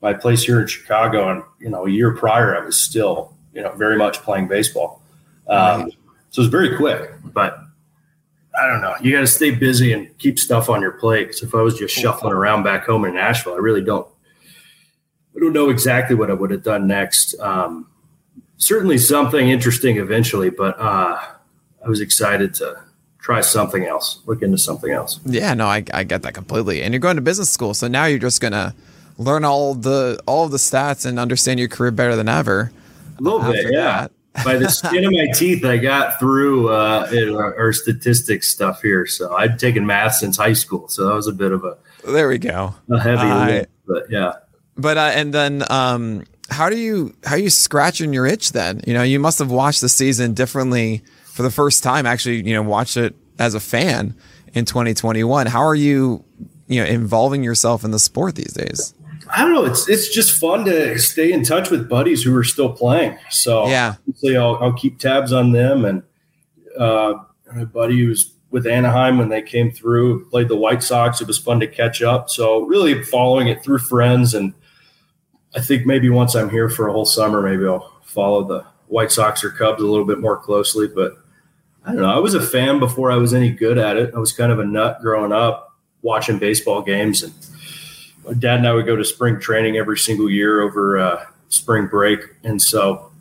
[0.01, 3.61] my place here in Chicago, and you know, a year prior, I was still, you
[3.61, 5.01] know, very much playing baseball.
[5.47, 5.93] Um, Right.
[6.35, 7.57] So it was very quick, but
[8.61, 8.93] I don't know.
[9.01, 11.27] You got to stay busy and keep stuff on your plate.
[11.27, 14.05] Because if I was just shuffling around back home in Nashville, I really don't.
[15.33, 17.39] I don't know exactly what I would have done next.
[17.39, 17.87] Um,
[18.57, 21.17] certainly something interesting eventually, but uh,
[21.83, 22.81] I was excited to
[23.19, 25.19] try something else, look into something else.
[25.25, 26.83] Yeah, no, I, I get that completely.
[26.83, 28.75] And you're going to business school, so now you're just gonna
[29.17, 32.71] learn all the all the stats and understand your career better than ever.
[33.17, 34.07] A little bit, yeah.
[34.43, 38.81] by the skin of my teeth, I got through uh, it, our, our statistics stuff
[38.81, 39.05] here.
[39.07, 42.27] So I'd taken math since high school, so that was a bit of a There
[42.27, 42.75] we go.
[42.91, 43.69] a heavy Uh, lift.
[43.87, 44.33] But yeah,
[44.75, 48.81] But uh, and then um, how do you how are you scratching your itch then?
[48.85, 52.05] You know, you must have watched the season differently for the first time.
[52.05, 54.15] Actually, you know, watched it as a fan
[54.53, 55.47] in 2021.
[55.47, 56.23] How are you,
[56.67, 58.93] you know, involving yourself in the sport these days?
[59.33, 59.65] I don't know.
[59.65, 63.17] It's it's just fun to stay in touch with buddies who are still playing.
[63.31, 63.95] So Yeah.
[64.23, 65.83] I'll, I'll keep tabs on them.
[65.83, 66.03] And
[66.77, 67.15] uh,
[67.53, 71.21] my buddy who's with Anaheim when they came through played the White Sox.
[71.21, 72.29] It was fun to catch up.
[72.29, 74.33] So really following it through friends.
[74.33, 74.53] And
[75.55, 79.11] I think maybe once I'm here for a whole summer, maybe I'll follow the White
[79.11, 80.87] Sox or Cubs a little bit more closely.
[80.87, 81.13] But
[81.85, 82.09] I don't know.
[82.13, 84.13] I was a fan before I was any good at it.
[84.13, 87.33] I was kind of a nut growing up watching baseball games and
[88.27, 91.87] my dad and I would go to spring training every single year over uh, spring
[91.87, 93.11] break, and so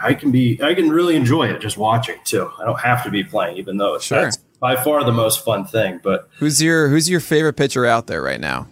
[0.00, 2.50] I can be I can really enjoy it just watching too.
[2.60, 4.30] I don't have to be playing, even though it's Sure.
[4.58, 6.00] by far the most fun thing.
[6.02, 8.66] But Who's your who's your favorite pitcher out there right now?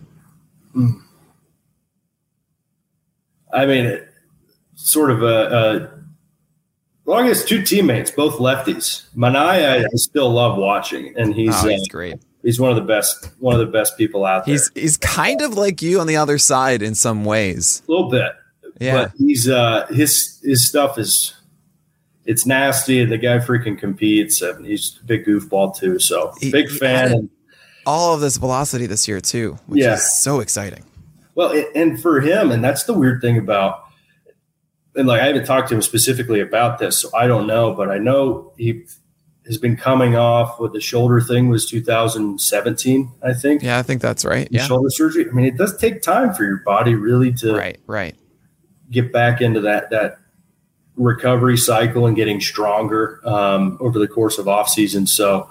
[3.53, 4.01] I mean,
[4.75, 5.91] sort of a,
[7.07, 9.09] a long as two teammates, both lefties.
[9.17, 12.17] Manaea, I, I still love watching, and he's oh, uh, great.
[12.43, 14.55] he's one of the best one of the best people out there.
[14.55, 17.83] He's he's kind of like you on the other side in some ways.
[17.89, 18.33] a little bit.
[18.81, 19.05] Yeah.
[19.05, 21.35] But he's uh his his stuff is
[22.25, 25.99] it's nasty and the guy freaking competes and he's a big goofball too.
[25.99, 27.31] So He- big fan
[27.87, 29.95] All of this velocity this year too, which Yeah.
[29.95, 30.85] is so exciting.
[31.39, 33.85] Well and- for him and that's the weird thing about
[34.97, 37.89] and like I haven't talked to him specifically about this, so I don't know, but
[37.89, 38.85] I know he
[39.47, 43.63] has been coming off with the shoulder thing was 2017, I think.
[43.63, 44.49] Yeah, I think that's right.
[44.51, 44.65] Yeah.
[44.67, 45.29] Shoulder surgery.
[45.29, 48.17] I mean, it does take time for your body really to Right, right.
[48.91, 50.19] get back into that that
[50.97, 55.07] recovery cycle and getting stronger um, over the course of off season.
[55.07, 55.49] So,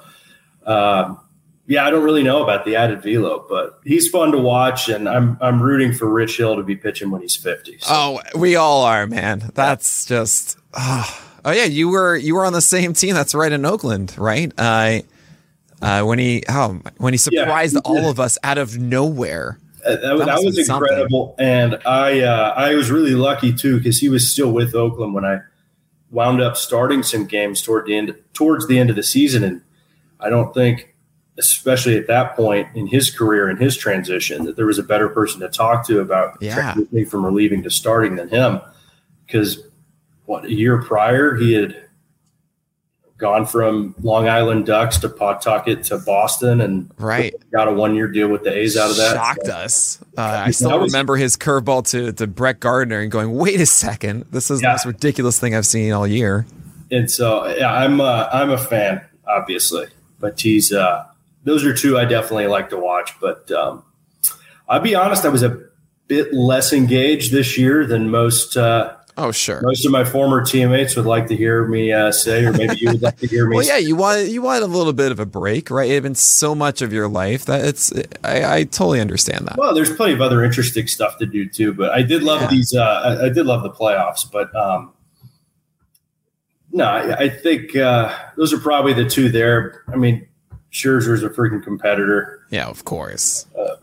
[0.66, 1.22] um,
[1.68, 5.08] yeah, I don't really know about the added velo, but he's fun to watch, and
[5.08, 7.80] I'm I'm rooting for Rich Hill to be pitching when he's 50.
[7.80, 9.52] So, Oh, we all are, man.
[9.54, 10.58] That's just.
[10.74, 13.14] Oh, oh yeah, you were you were on the same team.
[13.14, 14.52] That's right in Oakland, right?
[14.58, 15.00] Uh,
[15.82, 19.60] uh, when he oh, when he Yeah, surprised he all of us out of nowhere.
[19.86, 20.90] Uh, that, that, must was something.
[20.90, 25.14] incredible, and I uh, I was really lucky too because he was still with Oakland
[25.14, 25.40] when I
[26.10, 29.62] wound up starting some games toward the end towards the end of the season, and
[30.20, 30.96] I don't think,
[31.40, 35.08] especially at that point in his career and his transition, that there was a better
[35.10, 36.74] person to talk to about Yeah.
[36.74, 38.60] transitioning from relieving to starting than him,
[39.26, 39.60] because
[40.26, 41.76] what a year prior he had
[43.18, 47.34] gone from Long Island Ducks to Pawtucket to Boston and Right.
[47.52, 49.16] got a one year deal with the A's out of that.
[49.16, 50.00] Shocked So- us.
[50.18, 53.66] Uh, I still was- remember his curveball to to Brett Gardner and going, "Wait a
[53.66, 56.46] second, this is the most ridiculous thing I've seen all year."
[56.92, 59.88] and so yeah, I'm uh, I'm a fan, obviously,
[60.20, 61.04] but he's uh,
[61.48, 63.20] those are two I definitely like to watch.
[63.20, 63.84] But um,
[64.70, 65.60] I'll be honest, I was a
[66.08, 69.62] bit less engaged this year than most uh, Oh sure.
[69.64, 72.92] most of my former teammates would like to hear me uh, say, or maybe you
[72.92, 73.56] would like to hear me.
[73.58, 75.90] Well, yeah, you want you want a little bit of a break, right?
[75.90, 77.92] It had been so much of your life that it's.
[78.24, 79.58] I, I totally understand that.
[79.58, 82.48] Well, there's plenty of other interesting stuff to do too, but I did love Yeah.
[82.50, 82.76] these.
[82.76, 84.94] Uh, I, I did love the playoffs, but um,
[86.72, 89.84] no, I, I think uh, those are probably the two there.
[89.92, 90.28] I mean,
[90.78, 92.42] Scherzer's a freaking competitor.
[92.52, 93.46] Yeah, of course.
[93.58, 93.76] Uh,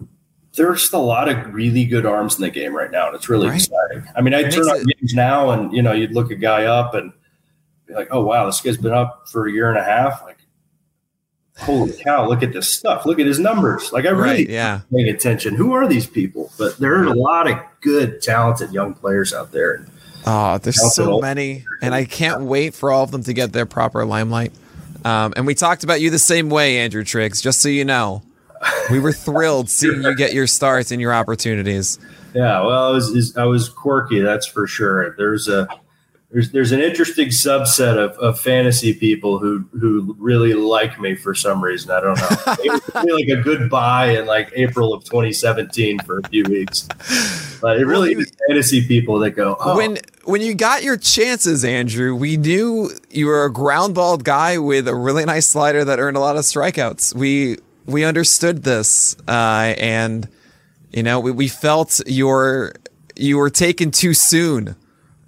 [0.56, 3.28] there's just a lot of really good arms in the game right now, and it's
[3.28, 3.56] really Right.
[3.56, 4.08] exciting.
[4.16, 6.94] I mean, I turn on games now, and you know, you'd look a guy up
[6.94, 7.12] and
[7.88, 10.38] be like, "Oh wow, this guy's been up for a year and a half." Like,
[11.58, 13.04] holy cow, look at this stuff!
[13.06, 13.92] Look at his numbers.
[13.92, 14.48] Like, I really Right?
[14.48, 14.80] Yeah.
[14.92, 15.56] paying attention.
[15.56, 16.52] Who are these people?
[16.56, 19.84] But there are a lot of good, talented young players out there.
[20.26, 23.66] Oh, there's so many, and I can't wait for all of them to get their
[23.66, 24.52] proper limelight.
[25.04, 27.40] Um, and we talked about you the same way, Andrew Triggs.
[27.42, 28.22] Just so you know,
[28.90, 31.98] we were thrilled seeing you get your starts and your opportunities.
[32.34, 35.14] Yeah, well, I was I was quirky, that's for sure.
[35.16, 35.68] There's a
[36.34, 41.32] there's there's an interesting subset of, of fantasy people who who really like me for
[41.32, 41.92] some reason.
[41.92, 42.54] I don't know.
[42.64, 46.42] It was really like a good buy in like April of 2017 for a few
[46.42, 46.88] weeks.
[47.60, 51.64] But it really is fantasy people that go, oh, When when you got your chances,
[51.64, 56.00] Andrew, we knew you were a ground balled guy with a really nice slider that
[56.00, 57.14] earned a lot of strikeouts.
[57.14, 60.28] We we understood this, uh, and
[60.90, 62.72] you know we, we felt your
[63.14, 64.74] you were taken too soon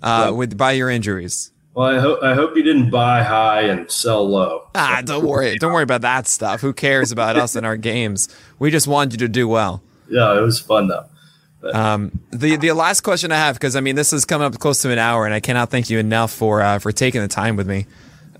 [0.02, 1.50] uh, with by your injuries.
[1.74, 4.68] well, I hope I hope you didn't buy high and sell low.
[4.74, 6.60] Ah, don't worry, don't worry about that stuff.
[6.60, 8.28] Who cares about us and our games?
[8.58, 9.82] We just wanted you to do well.
[10.08, 11.06] Yeah, it was fun though.
[11.72, 14.82] Um, the the last question I have, because I mean this is coming up close
[14.82, 17.56] to an hour, and I cannot thank you enough for uh, for taking the time
[17.56, 17.86] with me.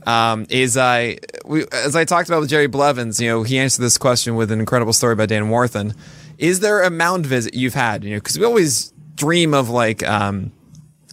[0.07, 3.83] Um, is I we, as I talked about with Jerry Blevins, you know, he answered
[3.83, 5.97] this question with an incredible story by Dan Warthen.
[6.39, 8.05] Is there a mound visit you've had?
[8.05, 10.53] You know, because we always dream of like, um,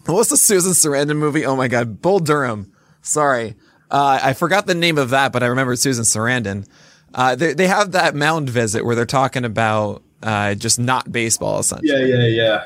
[0.06, 1.46] what's the Susan Sarandon movie?
[1.46, 2.72] Oh my God, Bull Durham.
[3.02, 3.56] Sorry,
[3.90, 6.68] uh, I forgot the name of that, but I remember Susan Sarandon.
[7.14, 11.60] Uh, they they have that mound visit where they're talking about uh, just not baseball
[11.60, 12.10] essentially.
[12.10, 12.66] Yeah, yeah, yeah.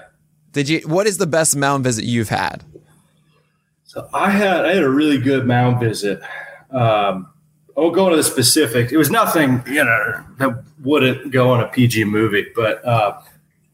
[0.53, 0.79] Did you?
[0.81, 2.63] What is the best mound visit you've had?
[3.83, 6.21] So I had I had a really good mound visit.
[6.71, 7.29] Um,
[7.75, 8.91] I won't go into the specifics.
[8.91, 13.19] It was nothing, you know, that wouldn't go on a PG movie, but uh,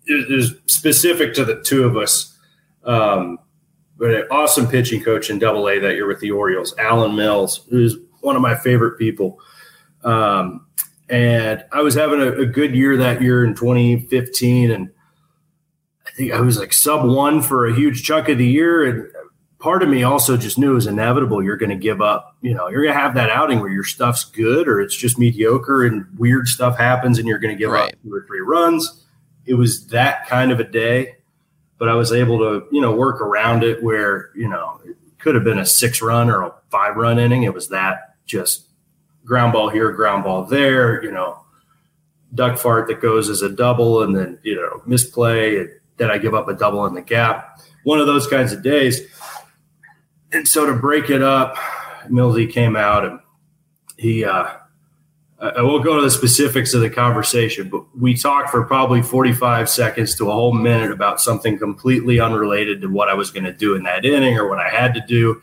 [0.06, 2.38] it, it, was specific to the two of us.
[2.84, 3.40] Um,
[3.98, 7.66] but an awesome pitching coach in Double A that year with the Orioles, Alan Mills,
[7.70, 9.40] who's one of my favorite people.
[10.04, 10.66] Um,
[11.10, 14.90] and I was having a, a, good year that year in 2015, and
[16.06, 19.08] I think I was like sub one for a huge chunk of the year, and
[19.64, 21.42] part of me also just knew it was inevitable.
[21.42, 22.36] You're going to give up.
[22.42, 25.18] You know, you're going to have that outing where your stuff's good or it's just
[25.18, 27.94] mediocre and weird stuff happens and you're going to give right.
[27.94, 29.06] up two or three runs.
[29.46, 31.16] It was that kind of a day,
[31.78, 35.36] but I was able to, you know, work around it where, you know, it could
[35.36, 37.44] have been a six run or a five run inning.
[37.44, 38.68] It was that just
[39.26, 41.40] ground ball here, ground ball there, you know,
[42.34, 45.58] duck fart that goes as a double and then, you know, misplay.
[45.58, 47.62] And then I give up a double in the gap.
[47.84, 49.02] One of those kinds of days
[50.34, 51.56] and so to break it up,
[52.10, 53.20] Millsy came out and
[53.98, 54.56] he, uh,
[55.44, 59.70] I won't go to the specifics of the conversation, but we talked for probably 45
[59.70, 63.52] seconds to a whole minute about something completely unrelated to what I was going to
[63.52, 65.42] do in that inning or what I had to do.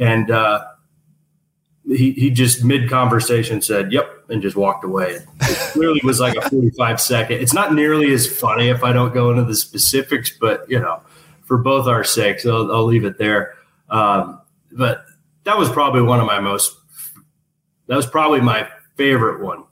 [0.00, 0.64] And uh,
[1.86, 5.18] he, he just mid conversation said, Yep, and just walked away.
[5.42, 7.42] It clearly was like a 45 second.
[7.42, 11.02] It's not nearly as funny if I don't go into the specifics, but you know,
[11.42, 13.54] for both our sakes, I'll, I'll leave it there.
[13.90, 14.40] Um,
[14.72, 15.04] but
[15.44, 16.74] that was probably one of my most,
[17.86, 18.66] that was probably my
[19.00, 19.64] favorite one.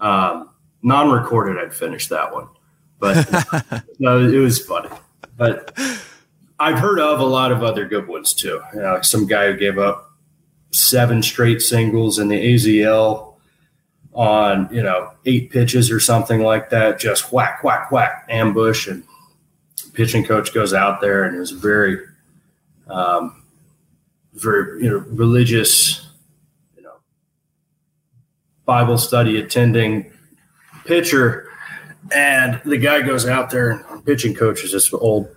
[0.00, 0.48] Um,
[0.82, 2.48] non recorded, I'd finish that one.
[2.98, 4.88] But no, it was funny.
[5.36, 5.78] But
[6.58, 8.62] I've heard of a lot of other good ones too.
[8.72, 10.10] You know, like some guy who gave up
[10.70, 13.34] seven straight singles in the AZL
[14.14, 18.86] on, you know, eight pitches or something like that, just whack, whack, whack, ambush.
[18.86, 19.04] And
[19.92, 21.98] pitching coach goes out there and is very,
[22.88, 23.42] um,
[24.32, 26.01] very you know religious,
[28.64, 30.12] Bible study attending
[30.84, 31.48] pitcher,
[32.14, 35.28] and the guy goes out there and pitching coach is this old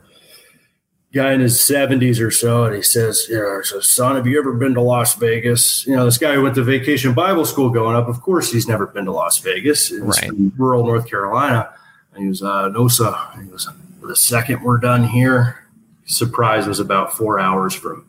[1.15, 4.37] guy in his 70s or so, and he says, you know, says, son, have you
[4.37, 5.87] ever been to Las Vegas?
[5.87, 8.67] You know, this guy who went to vacation Bible school going up, of course he's
[8.67, 9.91] never been to Las Vegas.
[9.91, 10.31] It's right.
[10.57, 11.73] rural North Carolina.
[12.13, 13.15] And he was, uh, no, sir.
[13.39, 13.67] he goes,
[14.01, 15.65] the second we're done here,
[16.05, 18.05] surprise was about four hours from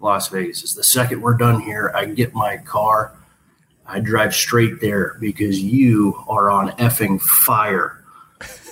[0.00, 0.62] Las Vegas.
[0.62, 3.15] Is the second we're done here, I get my car,
[3.88, 8.02] I drive straight there because you are on effing fire.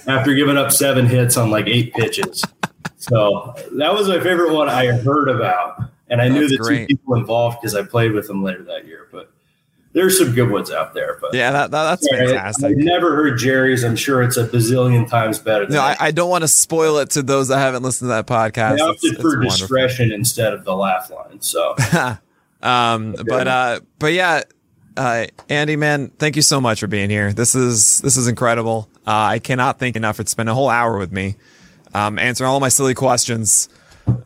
[0.06, 2.44] After giving up seven hits on like eight pitches.
[2.98, 5.82] So that was my favorite one I heard about.
[6.08, 6.88] And I That's knew the great.
[6.88, 9.08] two people involved because I played with them later that year.
[9.10, 9.30] But
[9.94, 11.18] there's some good ones out there.
[11.20, 12.64] But yeah, that, that, that's fantastic.
[12.64, 13.84] I, have never heard Jerry's.
[13.84, 15.66] I'm sure it's a bazillion times better.
[15.68, 18.26] no, I, I, don't want to spoil it to those that haven't listened to that
[18.26, 18.80] podcast.
[18.80, 20.18] I opted it's, for it's discretion wonderful.
[20.20, 21.40] instead of the laugh line.
[21.40, 21.76] So,
[22.62, 24.42] um, but uh, but yeah,
[24.96, 27.32] uh, Andy, man, thank you so much for being here.
[27.32, 28.88] This is this is incredible.
[29.06, 31.36] Uh, I cannot thank enough for spending a whole hour with me,
[31.94, 33.68] um, answering all my silly questions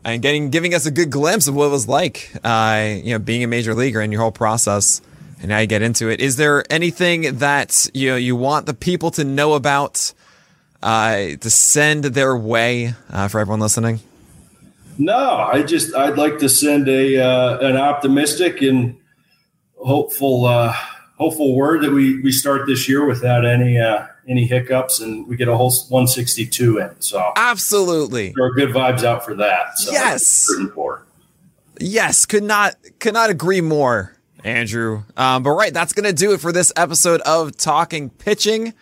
[0.03, 3.19] and getting giving us a good glimpse of what it was like, uh, you know,
[3.19, 5.01] being a major leaguer and your whole process
[5.39, 6.19] and now you get into it.
[6.19, 10.13] Is there anything that you know you want the people to know about
[10.83, 13.99] uh, to send their way uh, for everyone listening?
[14.97, 18.98] No, I just I'd like to send a uh, an optimistic and
[19.79, 20.73] hopeful uh,
[21.17, 25.35] hopeful word that we we start this year without any uh, any hiccups and we
[25.35, 27.01] get a whole 162 in.
[27.01, 29.77] So absolutely, there are good vibes out for that.
[29.77, 30.47] So yes,
[31.79, 34.15] yes, could not could not agree more.
[34.43, 35.03] Andrew.
[35.17, 38.73] Um, but right, that's going to do it for this episode of Talking Pitching.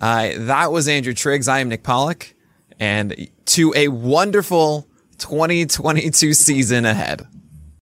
[0.00, 1.48] Uh, that was Andrew Triggs.
[1.48, 2.34] I am Nick Pollack,
[2.78, 4.88] And to a wonderful
[5.18, 7.26] 2022 season ahead.